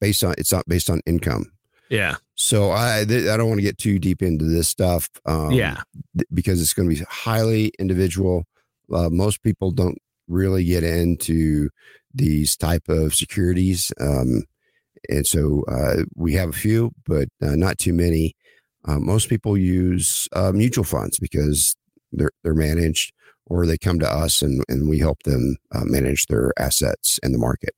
based 0.00 0.24
on 0.24 0.34
it's 0.38 0.52
not 0.52 0.66
based 0.66 0.90
on 0.90 1.00
income. 1.06 1.50
Yeah. 1.88 2.16
So 2.34 2.72
I 2.72 3.04
th- 3.06 3.28
I 3.28 3.36
don't 3.36 3.48
want 3.48 3.58
to 3.58 3.66
get 3.66 3.78
too 3.78 3.98
deep 3.98 4.22
into 4.22 4.44
this 4.44 4.68
stuff. 4.68 5.08
Um, 5.24 5.52
yeah. 5.52 5.82
Th- 6.16 6.26
because 6.32 6.60
it's 6.60 6.74
going 6.74 6.88
to 6.88 6.94
be 6.94 7.04
highly 7.08 7.72
individual. 7.78 8.44
Uh, 8.92 9.08
most 9.10 9.42
people 9.42 9.70
don't 9.70 9.98
really 10.28 10.64
get 10.64 10.82
into 10.82 11.70
these 12.12 12.56
type 12.56 12.88
of 12.88 13.14
securities. 13.14 13.92
Um, 14.00 14.44
and 15.08 15.26
so 15.26 15.64
uh, 15.68 16.02
we 16.14 16.34
have 16.34 16.48
a 16.48 16.52
few, 16.52 16.92
but 17.06 17.28
uh, 17.42 17.54
not 17.54 17.78
too 17.78 17.92
many. 17.92 18.34
Uh, 18.84 18.98
most 18.98 19.28
people 19.28 19.56
use 19.56 20.28
uh, 20.32 20.52
mutual 20.52 20.84
funds 20.84 21.18
because 21.18 21.76
they're 22.12 22.30
they're 22.42 22.54
managed, 22.54 23.12
or 23.46 23.66
they 23.66 23.78
come 23.78 23.98
to 23.98 24.10
us 24.10 24.42
and 24.42 24.64
and 24.68 24.88
we 24.88 24.98
help 24.98 25.22
them 25.24 25.56
uh, 25.74 25.84
manage 25.84 26.26
their 26.26 26.52
assets 26.58 27.18
in 27.22 27.32
the 27.32 27.38
market. 27.38 27.74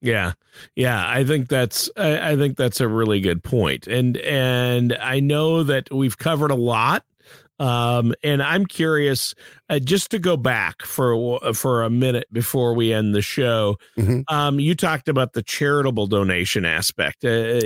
Yeah, 0.00 0.32
yeah, 0.74 1.08
I 1.08 1.24
think 1.24 1.48
that's 1.48 1.90
I, 1.96 2.32
I 2.32 2.36
think 2.36 2.56
that's 2.56 2.80
a 2.80 2.88
really 2.88 3.20
good 3.20 3.42
point, 3.42 3.86
and 3.86 4.16
and 4.18 4.96
I 5.00 5.20
know 5.20 5.62
that 5.62 5.92
we've 5.92 6.18
covered 6.18 6.50
a 6.50 6.56
lot 6.56 7.04
um, 7.58 8.14
and 8.22 8.42
I'm 8.42 8.66
curious, 8.66 9.34
uh, 9.70 9.78
just 9.78 10.10
to 10.10 10.18
go 10.18 10.36
back 10.36 10.82
for 10.82 11.40
for 11.54 11.82
a 11.82 11.90
minute 11.90 12.26
before 12.32 12.74
we 12.74 12.92
end 12.92 13.14
the 13.14 13.22
show. 13.22 13.78
Mm-hmm. 13.98 14.20
Um, 14.28 14.60
you 14.60 14.74
talked 14.74 15.08
about 15.08 15.32
the 15.32 15.42
charitable 15.42 16.06
donation 16.06 16.64
aspect. 16.64 17.24
Uh, 17.24 17.62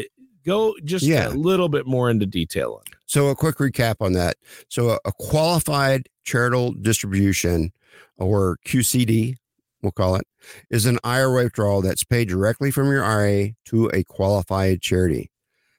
go 0.46 0.74
just 0.84 1.04
yeah. 1.04 1.28
a 1.28 1.30
little 1.30 1.68
bit 1.68 1.86
more 1.86 2.08
into 2.08 2.26
detail 2.26 2.74
on 2.74 2.82
it. 2.92 2.98
So, 3.06 3.28
a 3.28 3.34
quick 3.34 3.56
recap 3.56 3.96
on 4.00 4.12
that. 4.12 4.36
So, 4.68 4.90
a, 4.90 4.98
a 5.04 5.12
qualified 5.12 6.08
charitable 6.24 6.72
distribution, 6.74 7.72
or 8.16 8.58
QCD, 8.66 9.36
we'll 9.82 9.92
call 9.92 10.16
it, 10.16 10.26
is 10.70 10.86
an 10.86 10.98
IRA 11.04 11.44
withdrawal 11.44 11.82
that's 11.82 12.04
paid 12.04 12.28
directly 12.28 12.70
from 12.70 12.90
your 12.90 13.04
IRA 13.04 13.50
to 13.66 13.88
a 13.88 14.04
qualified 14.04 14.80
charity. 14.80 15.30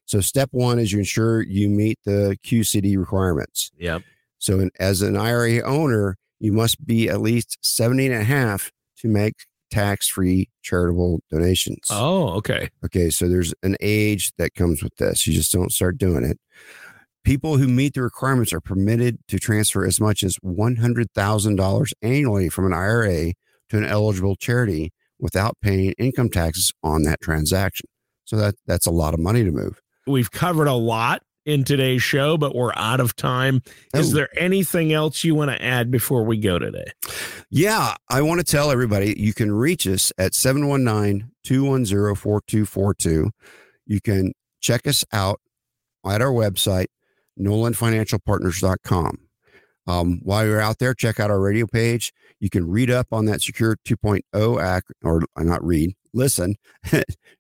So 0.06 0.20
step 0.20 0.50
one 0.52 0.80
is 0.80 0.92
you 0.92 1.00
ensure 1.00 1.42
you 1.42 1.70
meet 1.70 2.00
the 2.06 2.38
QCD 2.46 2.98
requirements. 2.98 3.72
Yep. 3.78 4.02
So 4.40 4.60
in, 4.60 4.72
as 4.80 5.02
an 5.02 5.16
IRA 5.16 5.62
owner, 5.62 6.18
you 6.40 6.52
must 6.52 6.86
be 6.86 7.08
at 7.08 7.22
least 7.22 7.58
70 7.62 8.08
and 8.08 8.16
a 8.16 8.24
half 8.24 8.72
to 8.98 9.08
make 9.08 9.36
tax-free 9.70 10.50
charitable 10.64 11.22
donations. 11.32 11.88
Oh, 11.90 12.30
okay. 12.34 12.70
Okay, 12.84 13.10
so 13.10 13.30
there's 13.30 13.54
an 13.64 13.78
age 13.80 14.34
that 14.38 14.54
comes 14.54 14.84
with 14.84 14.96
this. 14.98 15.26
You 15.26 15.34
just 15.34 15.54
don't 15.54 15.72
start 15.72 15.98
doing 15.98 16.26
it. 16.26 16.38
People 17.24 17.58
who 17.58 17.68
meet 17.68 17.94
the 17.94 18.02
requirements 18.02 18.52
are 18.52 18.60
permitted 18.60 19.20
to 19.28 19.40
transfer 19.40 19.86
as 19.86 20.02
much 20.02 20.24
as 20.24 20.38
$100,000 20.44 21.94
annually 22.02 22.50
from 22.50 22.66
an 22.66 22.74
IRA 22.74 23.34
to 23.72 23.78
an 23.78 23.86
eligible 23.86 24.36
charity 24.36 24.92
without 25.18 25.58
paying 25.62 25.94
income 25.98 26.30
taxes 26.30 26.74
on 26.84 27.04
that 27.04 27.22
transaction. 27.22 27.88
So 28.26 28.36
that 28.38 28.56
that's 28.68 28.86
a 28.86 28.92
lot 28.92 29.14
of 29.14 29.20
money 29.20 29.44
to 29.44 29.52
move. 29.52 29.82
We've 30.06 30.30
covered 30.30 30.68
a 30.68 30.74
lot 30.74 31.24
in 31.46 31.64
today's 31.64 32.04
show, 32.04 32.38
but 32.38 32.54
we're 32.54 32.74
out 32.76 33.00
of 33.00 33.16
time. 33.16 33.62
Is 33.96 34.12
oh. 34.12 34.16
there 34.16 34.30
anything 34.38 34.92
else 34.94 35.24
you 35.24 35.36
want 35.36 35.52
to 35.52 35.64
add 35.64 35.90
before 35.90 36.24
we 36.24 36.38
go 36.38 36.60
today? 36.60 36.86
Yeah, 37.50 37.96
I 38.10 38.22
want 38.22 38.40
to 38.40 38.46
tell 38.46 38.72
everybody 38.72 39.16
you 39.18 39.34
can 39.34 39.52
reach 39.52 39.88
us 39.88 40.12
at 40.18 40.36
719 40.36 41.32
210 41.44 42.16
4242. 42.16 43.32
You 43.86 44.02
can 44.02 44.34
check 44.60 44.86
us 44.86 45.06
out 45.14 45.40
at 46.06 46.22
our 46.22 46.32
website, 46.32 46.88
nolanfinancialpartners.com. 47.40 49.18
Um, 49.88 50.20
while 50.24 50.46
you're 50.46 50.62
out 50.62 50.80
there, 50.80 50.94
check 50.94 51.20
out 51.20 51.32
our 51.32 51.40
radio 51.40 51.66
page. 51.66 52.14
You 52.40 52.50
can 52.50 52.68
read 52.68 52.92
up 52.92 53.08
on 53.12 53.26
that 53.26 53.42
Secure 53.42 53.78
2.0 53.86 54.64
Act, 54.64 54.92
or 55.04 55.24
not 55.38 55.64
read, 55.64 55.96
listen 56.14 56.56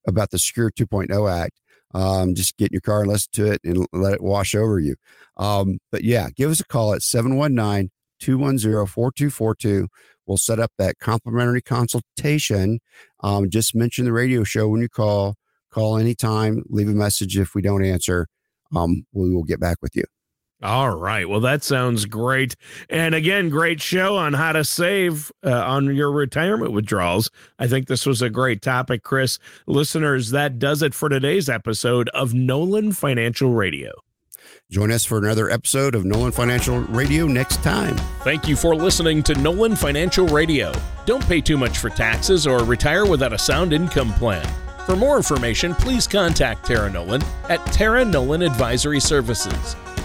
about 0.07 0.31
the 0.31 0.39
Secure 0.39 0.71
2.0 0.71 1.31
Act 1.31 1.61
um, 1.93 2.35
just 2.35 2.57
get 2.57 2.69
in 2.69 2.73
your 2.73 2.81
car 2.81 3.01
and 3.01 3.09
listen 3.11 3.29
to 3.33 3.51
it 3.51 3.61
and 3.63 3.85
let 3.93 4.13
it 4.13 4.21
wash 4.21 4.55
over 4.55 4.79
you. 4.79 4.95
Um, 5.37 5.79
but 5.91 6.03
yeah, 6.03 6.29
give 6.35 6.49
us 6.49 6.59
a 6.59 6.65
call 6.65 6.93
at 6.93 7.01
719 7.01 7.91
210 8.19 8.85
4242. 8.85 9.87
We'll 10.25 10.37
set 10.37 10.59
up 10.59 10.71
that 10.77 10.99
complimentary 10.99 11.61
consultation. 11.61 12.79
Um, 13.21 13.49
just 13.49 13.75
mention 13.75 14.05
the 14.05 14.13
radio 14.13 14.43
show 14.43 14.67
when 14.67 14.81
you 14.81 14.89
call. 14.89 15.35
Call 15.71 15.97
anytime, 15.97 16.63
leave 16.67 16.89
a 16.89 16.91
message 16.91 17.37
if 17.37 17.55
we 17.55 17.61
don't 17.61 17.83
answer. 17.83 18.27
Um, 18.75 19.05
we 19.13 19.33
will 19.33 19.43
get 19.43 19.59
back 19.59 19.77
with 19.81 19.95
you. 19.95 20.03
All 20.61 20.95
right. 20.95 21.27
Well, 21.27 21.39
that 21.39 21.63
sounds 21.63 22.05
great. 22.05 22.55
And 22.89 23.15
again, 23.15 23.49
great 23.49 23.81
show 23.81 24.15
on 24.15 24.33
how 24.33 24.51
to 24.51 24.63
save 24.63 25.31
uh, 25.43 25.51
on 25.51 25.95
your 25.95 26.11
retirement 26.11 26.71
withdrawals. 26.71 27.31
I 27.57 27.67
think 27.67 27.87
this 27.87 28.05
was 28.05 28.21
a 28.21 28.29
great 28.29 28.61
topic, 28.61 29.03
Chris. 29.03 29.39
Listeners, 29.65 30.29
that 30.31 30.59
does 30.59 30.83
it 30.83 30.93
for 30.93 31.09
today's 31.09 31.49
episode 31.49 32.09
of 32.09 32.33
Nolan 32.33 32.91
Financial 32.91 33.51
Radio. 33.51 33.91
Join 34.69 34.91
us 34.91 35.03
for 35.03 35.17
another 35.17 35.49
episode 35.49 35.95
of 35.95 36.05
Nolan 36.05 36.31
Financial 36.31 36.79
Radio 36.79 37.27
next 37.27 37.61
time. 37.63 37.97
Thank 38.23 38.47
you 38.47 38.55
for 38.55 38.75
listening 38.75 39.21
to 39.23 39.35
Nolan 39.35 39.75
Financial 39.75 40.27
Radio. 40.27 40.71
Don't 41.05 41.27
pay 41.27 41.41
too 41.41 41.57
much 41.57 41.79
for 41.79 41.89
taxes 41.89 42.47
or 42.47 42.63
retire 42.63 43.05
without 43.05 43.33
a 43.33 43.37
sound 43.37 43.73
income 43.73 44.13
plan. 44.13 44.47
For 44.85 44.95
more 44.95 45.17
information, 45.17 45.75
please 45.75 46.07
contact 46.07 46.65
Tara 46.65 46.89
Nolan 46.89 47.21
at 47.49 47.65
Tara 47.67 48.05
Nolan 48.05 48.43
Advisory 48.43 48.99
Services. 48.99 49.75